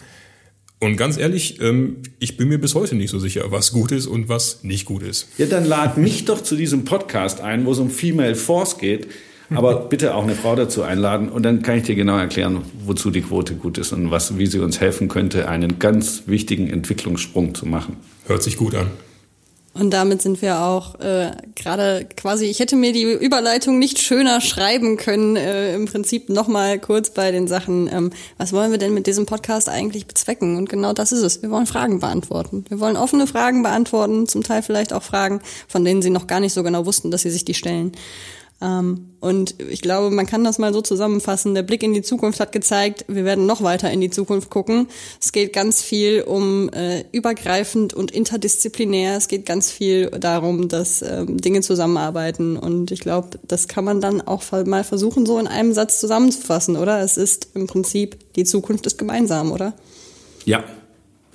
Und 0.80 0.98
ganz 0.98 1.18
ehrlich, 1.18 1.62
ähm, 1.62 1.98
ich 2.20 2.36
bin 2.36 2.50
mir 2.50 2.58
bis 2.58 2.76
heute 2.76 2.96
nicht 2.96 3.10
so 3.10 3.20
sicher, 3.20 3.46
was 3.52 3.72
gut 3.72 3.94
ist 3.94 4.06
und 4.08 4.28
was 4.28 4.64
nicht 4.64 4.86
gut 4.86 5.04
ist. 5.04 5.30
Ja, 5.38 5.46
dann 5.46 5.64
lad 5.66 5.98
mich 5.98 6.26
doch 6.26 6.42
zu 6.42 6.58
diesem 6.58 6.84
Podcast 6.84 7.40
ein, 7.40 7.66
wo 7.66 7.72
es 7.72 7.80
um 7.80 7.90
Female 7.90 8.36
Force 8.36 8.78
geht. 8.78 9.08
Aber 9.50 9.76
bitte 9.90 10.16
auch 10.16 10.24
eine 10.24 10.36
Frau 10.36 10.56
dazu 10.56 10.82
einladen 10.82 11.30
und 11.30 11.44
dann 11.44 11.62
kann 11.62 11.78
ich 11.78 11.84
dir 11.84 11.96
genau 11.96 12.18
erklären, 12.18 12.64
wozu 12.86 13.12
die 13.12 13.22
Quote 13.22 13.56
gut 13.56 13.78
ist 13.78 13.94
und 13.94 14.12
was, 14.12 14.38
wie 14.38 14.48
sie 14.48 14.60
uns 14.60 14.82
helfen 14.82 15.08
könnte, 15.08 15.48
einen 15.48 15.80
ganz 15.80 16.24
wichtigen 16.26 16.70
Entwicklungssprung 16.70 17.56
zu 17.56 17.66
machen. 17.66 17.98
Hört 18.26 18.44
sich 18.44 18.58
gut 18.58 18.76
an. 18.76 18.88
Und 19.76 19.92
damit 19.92 20.22
sind 20.22 20.44
wir 20.44 20.60
auch 20.60 21.00
äh, 21.00 21.32
gerade 21.56 22.06
quasi, 22.16 22.46
ich 22.46 22.60
hätte 22.60 22.76
mir 22.76 22.94
die 22.94 23.12
Überleitung 23.12 23.80
nicht 23.80 24.00
schöner 24.00 24.40
schreiben 24.40 24.98
können, 24.98 25.36
äh, 25.36 25.74
im 25.74 25.86
Prinzip 25.86 26.30
nochmal 26.30 26.78
kurz 26.78 27.10
bei 27.10 27.32
den 27.32 27.48
Sachen, 27.48 27.90
ähm, 27.92 28.12
was 28.38 28.54
wollen 28.54 28.70
wir 28.70 28.78
denn 28.78 28.94
mit 28.94 29.08
diesem 29.08 29.26
Podcast 29.26 29.70
eigentlich 29.70 30.06
bezwecken? 30.06 30.58
Und 30.58 30.70
genau 30.70 30.94
das 30.94 31.12
ist 31.12 31.24
es. 31.24 31.42
Wir 31.42 31.50
wollen 31.50 31.66
Fragen 31.66 32.00
beantworten. 32.00 32.66
Wir 32.70 32.80
wollen 32.80 32.98
offene 32.98 33.26
Fragen 33.26 33.64
beantworten, 33.64 34.28
zum 34.28 34.44
Teil 34.44 34.62
vielleicht 34.62 34.94
auch 34.94 35.02
Fragen, 35.02 35.42
von 35.68 35.84
denen 35.84 36.04
Sie 36.04 36.12
noch 36.12 36.28
gar 36.28 36.40
nicht 36.40 36.54
so 36.54 36.62
genau 36.62 36.86
wussten, 36.86 37.10
dass 37.10 37.24
Sie 37.24 37.32
sich 37.32 37.44
die 37.44 37.56
stellen. 37.56 37.94
Ähm, 38.63 39.10
und 39.19 39.56
ich 39.60 39.82
glaube, 39.82 40.10
man 40.10 40.26
kann 40.26 40.43
das 40.43 40.58
mal 40.58 40.73
so 40.73 40.82
zusammenfassen. 40.82 41.54
Der 41.54 41.63
Blick 41.63 41.84
in 41.84 41.93
die 41.93 42.02
Zukunft 42.02 42.39
hat 42.39 42.54
gezeigt, 42.54 43.06
wir 43.10 43.26
werden 43.26 43.45
noch 43.45 43.62
weiter 43.62 43.91
in 43.91 43.99
die 43.99 44.10
Zukunft 44.10 44.49
gucken. 44.49 44.88
Es 45.21 45.34
geht 45.34 45.52
ganz 45.54 45.82
viel 45.82 46.21
um 46.21 46.69
äh, 46.69 47.04
übergreifend 47.12 47.93
und 47.93 48.12
interdisziplinär. 48.12 49.17
Es 49.17 49.28
geht 49.28 49.45
ganz 49.45 49.69
viel 49.69 50.10
darum, 50.12 50.69
dass 50.69 51.02
ähm, 51.02 51.39
Dinge 51.39 51.62
zusammenarbeiten. 51.62 52.56
Und 52.56 52.91
ich 52.91 53.02
glaube, 53.02 53.39
das 53.45 53.67
kann 53.67 53.84
man 53.84 53.99
dann 53.99 54.21
auch 54.21 54.43
mal 54.65 54.86
versuchen, 54.86 55.26
so 55.26 55.38
in 55.39 55.47
einem 55.47 55.73
Satz 55.73 55.99
zusammenzufassen, 55.99 56.78
oder? 56.78 57.02
Es 57.02 57.17
ist 57.17 57.49
im 57.56 57.67
Prinzip, 57.67 58.34
die 58.36 58.45
Zukunft 58.45 58.86
ist 58.86 58.97
gemeinsam, 58.97 59.52
oder? 59.52 59.73
Ja, 60.45 60.63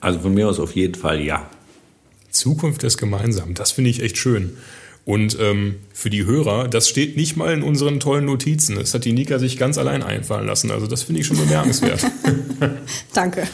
also 0.00 0.20
von 0.20 0.32
mir 0.32 0.48
aus 0.48 0.58
auf 0.60 0.74
jeden 0.74 0.94
Fall 0.94 1.20
ja. 1.20 1.50
Zukunft 2.30 2.84
ist 2.84 2.96
gemeinsam. 2.96 3.54
Das 3.54 3.72
finde 3.72 3.90
ich 3.90 4.02
echt 4.02 4.16
schön. 4.16 4.56
Und 5.08 5.38
ähm, 5.40 5.76
für 5.94 6.10
die 6.10 6.26
Hörer, 6.26 6.68
das 6.68 6.86
steht 6.86 7.16
nicht 7.16 7.34
mal 7.34 7.54
in 7.54 7.62
unseren 7.62 7.98
tollen 7.98 8.26
Notizen. 8.26 8.76
Das 8.76 8.92
hat 8.92 9.06
die 9.06 9.14
Nika 9.14 9.38
sich 9.38 9.56
ganz 9.56 9.78
allein 9.78 10.02
einfallen 10.02 10.46
lassen. 10.46 10.70
Also 10.70 10.86
das 10.86 11.02
finde 11.02 11.22
ich 11.22 11.26
schon 11.26 11.38
bemerkenswert. 11.38 12.04
Danke. 13.14 13.48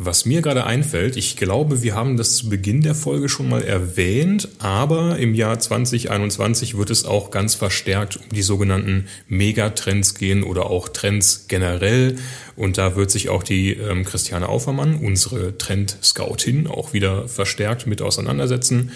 Was 0.00 0.24
mir 0.24 0.42
gerade 0.42 0.64
einfällt, 0.64 1.16
ich 1.16 1.36
glaube, 1.36 1.82
wir 1.82 1.96
haben 1.96 2.16
das 2.16 2.36
zu 2.36 2.48
Beginn 2.48 2.82
der 2.82 2.94
Folge 2.94 3.28
schon 3.28 3.48
mal 3.48 3.64
erwähnt, 3.64 4.48
aber 4.60 5.18
im 5.18 5.34
Jahr 5.34 5.58
2021 5.58 6.78
wird 6.78 6.90
es 6.90 7.04
auch 7.04 7.32
ganz 7.32 7.56
verstärkt 7.56 8.16
um 8.16 8.28
die 8.32 8.42
sogenannten 8.42 9.08
Megatrends 9.26 10.14
gehen 10.14 10.44
oder 10.44 10.66
auch 10.66 10.88
Trends 10.88 11.46
generell. 11.48 12.14
Und 12.54 12.78
da 12.78 12.94
wird 12.94 13.10
sich 13.10 13.28
auch 13.28 13.42
die 13.42 13.72
ähm, 13.72 14.04
Christiane 14.04 14.48
Aufermann, 14.48 14.94
unsere 14.94 15.58
Trend-Scoutin, 15.58 16.68
auch 16.68 16.92
wieder 16.92 17.26
verstärkt 17.26 17.88
mit 17.88 18.00
auseinandersetzen 18.00 18.92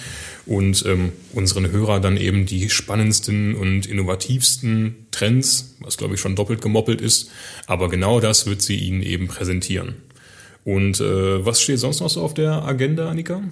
und 0.47 0.85
ähm, 0.87 1.11
unseren 1.33 1.73
Hörer 1.73 1.99
dann 1.99 2.17
eben 2.17 2.47
die 2.47 2.71
spannendsten 2.71 3.57
und 3.57 3.87
innovativsten 3.87 5.09
Trends, 5.11 5.75
was 5.81 5.97
glaube 5.97 6.15
ich 6.15 6.21
schon 6.21 6.37
doppelt 6.37 6.63
gemoppelt 6.63 7.01
ist, 7.01 7.29
aber 7.67 7.89
genau 7.89 8.21
das 8.21 8.47
wird 8.47 8.63
sie 8.63 8.77
Ihnen 8.77 9.03
eben 9.03 9.27
präsentieren. 9.27 9.97
Und 10.65 11.01
äh, 11.01 11.45
was 11.45 11.61
steht 11.61 11.79
sonst 11.79 12.01
noch 12.01 12.11
so 12.11 12.23
auf 12.23 12.35
der 12.35 12.65
Agenda, 12.65 13.09
Annika? 13.09 13.43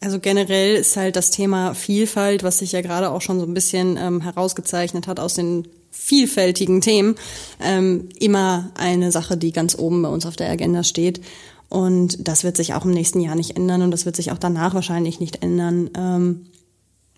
Also 0.00 0.20
generell 0.20 0.76
ist 0.76 0.96
halt 0.96 1.16
das 1.16 1.30
Thema 1.30 1.74
Vielfalt, 1.74 2.42
was 2.42 2.58
sich 2.58 2.72
ja 2.72 2.80
gerade 2.80 3.10
auch 3.10 3.20
schon 3.20 3.40
so 3.40 3.46
ein 3.46 3.54
bisschen 3.54 3.96
ähm, 3.96 4.20
herausgezeichnet 4.20 5.08
hat 5.08 5.18
aus 5.18 5.34
den 5.34 5.66
vielfältigen 5.90 6.80
Themen, 6.80 7.16
ähm, 7.60 8.08
immer 8.20 8.70
eine 8.74 9.10
Sache, 9.10 9.36
die 9.36 9.52
ganz 9.52 9.76
oben 9.76 10.02
bei 10.02 10.08
uns 10.08 10.24
auf 10.26 10.36
der 10.36 10.50
Agenda 10.50 10.84
steht. 10.84 11.20
Und 11.68 12.28
das 12.28 12.44
wird 12.44 12.56
sich 12.56 12.74
auch 12.74 12.84
im 12.84 12.92
nächsten 12.92 13.20
Jahr 13.20 13.34
nicht 13.34 13.56
ändern 13.56 13.82
und 13.82 13.90
das 13.90 14.06
wird 14.06 14.16
sich 14.16 14.30
auch 14.30 14.38
danach 14.38 14.74
wahrscheinlich 14.74 15.20
nicht 15.20 15.42
ändern. 15.42 15.90
Ähm, 15.96 16.46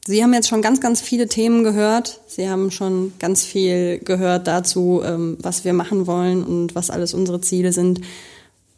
Sie 0.06 0.22
haben 0.22 0.32
jetzt 0.32 0.48
schon 0.48 0.62
ganz, 0.62 0.80
ganz 0.80 1.00
viele 1.02 1.28
Themen 1.28 1.62
gehört. 1.62 2.20
Sie 2.26 2.48
haben 2.48 2.70
schon 2.70 3.12
ganz 3.18 3.44
viel 3.44 3.98
gehört 3.98 4.46
dazu, 4.46 5.02
ähm, 5.04 5.36
was 5.40 5.64
wir 5.64 5.74
machen 5.74 6.06
wollen 6.06 6.42
und 6.42 6.74
was 6.74 6.90
alles 6.90 7.12
unsere 7.12 7.42
Ziele 7.42 7.72
sind. 7.72 8.00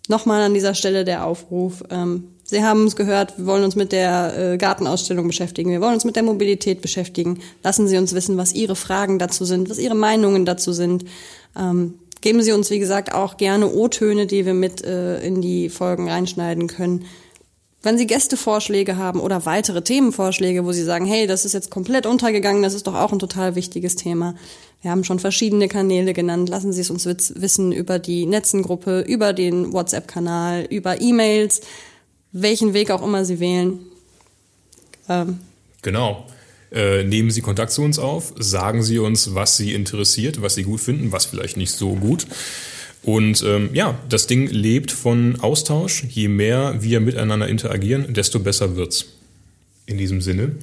Nochmal 0.09 0.43
an 0.43 0.55
dieser 0.55 0.75
Stelle 0.75 1.05
der 1.05 1.25
Aufruf. 1.27 1.85
Ähm, 1.91 2.29
Sie 2.45 2.63
haben 2.63 2.87
es 2.87 2.97
gehört, 2.97 3.39
wir 3.39 3.47
wollen 3.47 3.65
uns 3.65 3.77
mit 3.77 3.93
der 3.93 4.37
äh, 4.37 4.59
Gartenausstellung 4.59 5.27
beschäftigen, 5.27 5.71
wir 5.71 5.81
wollen 5.81 5.95
uns 5.95 6.05
mit 6.05 6.17
der 6.17 6.23
Mobilität 6.23 6.83
beschäftigen. 6.83 7.41
Lassen 7.63 7.89
Sie 7.89 7.97
uns 7.97 8.15
wissen, 8.15 8.37
was 8.37 8.53
Ihre 8.53 8.77
Fragen 8.77 9.19
dazu 9.19 9.45
sind, 9.45 9.71
was 9.71 9.79
Ihre 9.79 9.95
Meinungen 9.95 10.45
dazu 10.45 10.73
sind. 10.73 11.05
Ähm, 11.57 11.95
geben 12.21 12.43
Sie 12.43 12.53
uns, 12.53 12.71
wie 12.71 12.79
gesagt, 12.79 13.15
auch 13.15 13.37
gerne 13.37 13.73
O-Töne, 13.73 14.27
die 14.27 14.45
wir 14.45 14.55
mit 14.55 14.85
äh, 14.85 15.25
in 15.25 15.41
die 15.41 15.69
Folgen 15.69 16.11
reinschneiden 16.11 16.67
können. 16.67 17.05
Wenn 17.85 17.97
Sie 17.97 18.07
Gästevorschläge 18.07 18.97
haben 18.97 19.21
oder 19.21 19.47
weitere 19.47 19.83
Themenvorschläge, 19.83 20.65
wo 20.65 20.73
Sie 20.73 20.85
sagen, 20.85 21.05
hey, 21.05 21.27
das 21.27 21.45
ist 21.45 21.53
jetzt 21.53 21.71
komplett 21.71 22.07
untergegangen, 22.07 22.63
das 22.63 22.75
ist 22.75 22.87
doch 22.87 22.95
auch 22.95 23.13
ein 23.13 23.19
total 23.19 23.55
wichtiges 23.55 23.97
Thema, 23.97 24.35
wir 24.83 24.91
haben 24.91 25.05
schon 25.05 25.21
verschiedene 25.21 25.69
Kanäle 25.69 26.13
genannt. 26.13 26.49
Lassen 26.49 26.73
Sie 26.73 26.81
es 26.81 26.91
uns 26.91 27.07
wissen 27.07 27.73
über 27.73 28.01
die 28.01 28.27
Netzengruppe, 28.27 29.01
über 29.01 29.33
den 29.33 29.73
WhatsApp-Kanal, 29.73 30.67
über 30.69 31.01
E-Mails, 31.01 31.61
welchen 32.33 32.75
Weg 32.75 32.91
auch 32.91 33.03
immer 33.03 33.25
Sie 33.25 33.39
wählen. 33.39 33.79
Ähm. 35.09 35.39
Genau. 35.83 36.27
Äh, 36.73 37.05
nehmen 37.05 37.31
Sie 37.31 37.43
Kontakt 37.43 37.71
zu 37.71 37.83
uns 37.83 37.99
auf, 37.99 38.33
sagen 38.39 38.83
Sie 38.83 38.99
uns, 38.99 39.35
was 39.35 39.57
Sie 39.57 39.75
interessiert, 39.75 40.43
was 40.43 40.55
Sie 40.55 40.63
gut 40.65 40.81
finden, 40.81 41.13
was 41.13 41.27
vielleicht 41.27 41.57
nicht 41.57 41.73
so 41.73 41.95
gut. 41.95 42.27
Und 43.03 43.43
ähm, 43.43 43.71
ja, 43.75 43.99
das 44.09 44.27
Ding 44.27 44.47
lebt 44.47 44.91
von 44.91 45.41
Austausch. 45.41 46.05
Je 46.09 46.29
mehr 46.29 46.77
wir 46.81 47.01
miteinander 47.01 47.49
interagieren, 47.49 48.15
desto 48.15 48.41
besser 48.41 48.77
wird's. 48.77 49.07
In 49.87 49.99
diesem 49.99 50.21
Sinne. 50.21 50.57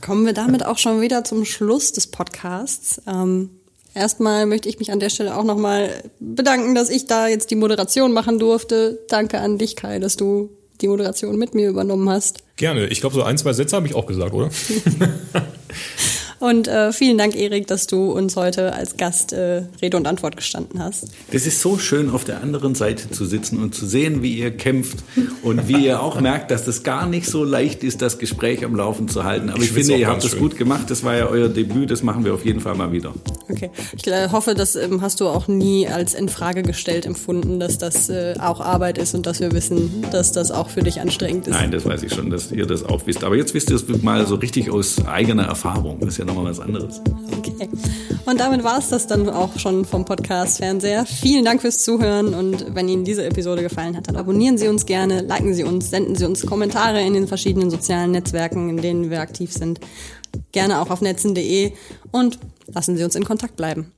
Kommen 0.00 0.26
wir 0.26 0.32
damit 0.32 0.64
auch 0.64 0.78
schon 0.78 1.00
wieder 1.00 1.24
zum 1.24 1.44
Schluss 1.44 1.92
des 1.92 2.06
Podcasts. 2.06 3.00
Ähm, 3.06 3.50
erstmal 3.94 4.46
möchte 4.46 4.68
ich 4.68 4.78
mich 4.78 4.92
an 4.92 5.00
der 5.00 5.10
Stelle 5.10 5.36
auch 5.36 5.44
nochmal 5.44 6.04
bedanken, 6.20 6.74
dass 6.74 6.90
ich 6.90 7.06
da 7.06 7.26
jetzt 7.26 7.50
die 7.50 7.56
Moderation 7.56 8.12
machen 8.12 8.38
durfte. 8.38 9.00
Danke 9.08 9.40
an 9.40 9.58
dich, 9.58 9.76
Kai, 9.76 9.98
dass 9.98 10.16
du 10.16 10.50
die 10.80 10.88
Moderation 10.88 11.36
mit 11.36 11.54
mir 11.54 11.68
übernommen 11.68 12.08
hast. 12.08 12.42
Gerne. 12.56 12.86
Ich 12.88 13.00
glaube, 13.00 13.14
so 13.14 13.22
ein, 13.22 13.38
zwei 13.38 13.52
Sätze 13.52 13.76
habe 13.76 13.86
ich 13.86 13.94
auch 13.94 14.06
gesagt, 14.06 14.34
oder? 14.34 14.50
Und 16.42 16.66
äh, 16.66 16.92
vielen 16.92 17.18
Dank, 17.18 17.36
Erik, 17.36 17.68
dass 17.68 17.86
du 17.86 18.10
uns 18.10 18.34
heute 18.34 18.72
als 18.72 18.96
Gast 18.96 19.32
äh, 19.32 19.62
Rede 19.80 19.96
und 19.96 20.08
Antwort 20.08 20.36
gestanden 20.36 20.82
hast. 20.82 21.06
Das 21.30 21.46
ist 21.46 21.60
so 21.60 21.78
schön, 21.78 22.10
auf 22.10 22.24
der 22.24 22.40
anderen 22.40 22.74
Seite 22.74 23.08
zu 23.12 23.26
sitzen 23.26 23.62
und 23.62 23.76
zu 23.76 23.86
sehen, 23.86 24.24
wie 24.24 24.36
ihr 24.36 24.50
kämpft 24.50 25.04
und 25.44 25.68
wie 25.68 25.86
ihr 25.86 26.02
auch 26.02 26.20
merkt, 26.20 26.50
dass 26.50 26.64
das 26.64 26.82
gar 26.82 27.06
nicht 27.06 27.28
so 27.28 27.44
leicht 27.44 27.84
ist, 27.84 28.02
das 28.02 28.18
Gespräch 28.18 28.64
am 28.64 28.74
Laufen 28.74 29.06
zu 29.06 29.22
halten. 29.22 29.50
Aber 29.50 29.60
ich, 29.60 29.66
ich 29.66 29.70
finde, 29.70 29.94
ihr 29.94 30.08
habt 30.08 30.24
das 30.24 30.36
gut 30.36 30.56
gemacht. 30.56 30.90
Das 30.90 31.04
war 31.04 31.16
ja 31.16 31.28
euer 31.28 31.48
Debüt. 31.48 31.92
Das 31.92 32.02
machen 32.02 32.24
wir 32.24 32.34
auf 32.34 32.44
jeden 32.44 32.58
Fall 32.58 32.74
mal 32.74 32.90
wieder. 32.90 33.14
Okay. 33.48 33.70
Ich 33.96 34.04
äh, 34.08 34.28
hoffe, 34.30 34.56
das 34.56 34.74
ähm, 34.74 35.00
hast 35.00 35.20
du 35.20 35.28
auch 35.28 35.46
nie 35.46 35.86
als 35.86 36.12
in 36.12 36.28
Frage 36.28 36.62
gestellt 36.64 37.06
empfunden, 37.06 37.60
dass 37.60 37.78
das 37.78 38.08
äh, 38.08 38.34
auch 38.40 38.60
Arbeit 38.60 38.98
ist 38.98 39.14
und 39.14 39.26
dass 39.26 39.38
wir 39.38 39.52
wissen, 39.52 40.04
dass 40.10 40.32
das 40.32 40.50
auch 40.50 40.70
für 40.70 40.82
dich 40.82 41.00
anstrengend 41.00 41.46
ist. 41.46 41.54
Nein, 41.54 41.70
das 41.70 41.84
weiß 41.84 42.02
ich 42.02 42.12
schon, 42.12 42.30
dass 42.30 42.50
ihr 42.50 42.66
das 42.66 42.84
auch 42.84 43.06
wisst. 43.06 43.22
Aber 43.22 43.36
jetzt 43.36 43.54
wisst 43.54 43.70
ihr 43.70 43.76
es 43.76 43.86
mal 44.02 44.26
so 44.26 44.34
richtig 44.34 44.72
aus 44.72 45.06
eigener 45.06 45.44
Erfahrung. 45.44 46.00
Das 46.00 46.08
ist 46.08 46.18
ja 46.18 46.31
nochmal 46.34 46.50
was 46.50 46.60
anderes. 46.60 47.00
Okay. 47.36 47.68
Und 48.24 48.40
damit 48.40 48.64
war 48.64 48.78
es 48.78 48.88
das 48.88 49.06
dann 49.06 49.28
auch 49.28 49.58
schon 49.58 49.84
vom 49.84 50.04
Podcast 50.04 50.58
Fernseher. 50.58 51.06
Vielen 51.06 51.44
Dank 51.44 51.60
fürs 51.60 51.82
Zuhören 51.82 52.34
und 52.34 52.74
wenn 52.74 52.88
Ihnen 52.88 53.04
diese 53.04 53.24
Episode 53.24 53.62
gefallen 53.62 53.96
hat, 53.96 54.08
dann 54.08 54.16
abonnieren 54.16 54.58
Sie 54.58 54.68
uns 54.68 54.86
gerne, 54.86 55.22
liken 55.22 55.54
Sie 55.54 55.64
uns, 55.64 55.90
senden 55.90 56.14
Sie 56.16 56.24
uns 56.24 56.46
Kommentare 56.46 57.02
in 57.02 57.14
den 57.14 57.26
verschiedenen 57.26 57.70
sozialen 57.70 58.12
Netzwerken, 58.12 58.68
in 58.68 58.76
denen 58.78 59.10
wir 59.10 59.20
aktiv 59.20 59.52
sind. 59.52 59.80
Gerne 60.52 60.80
auch 60.80 60.90
auf 60.90 61.00
netzen.de 61.00 61.72
und 62.10 62.38
lassen 62.66 62.96
Sie 62.96 63.04
uns 63.04 63.14
in 63.14 63.24
Kontakt 63.24 63.56
bleiben. 63.56 63.92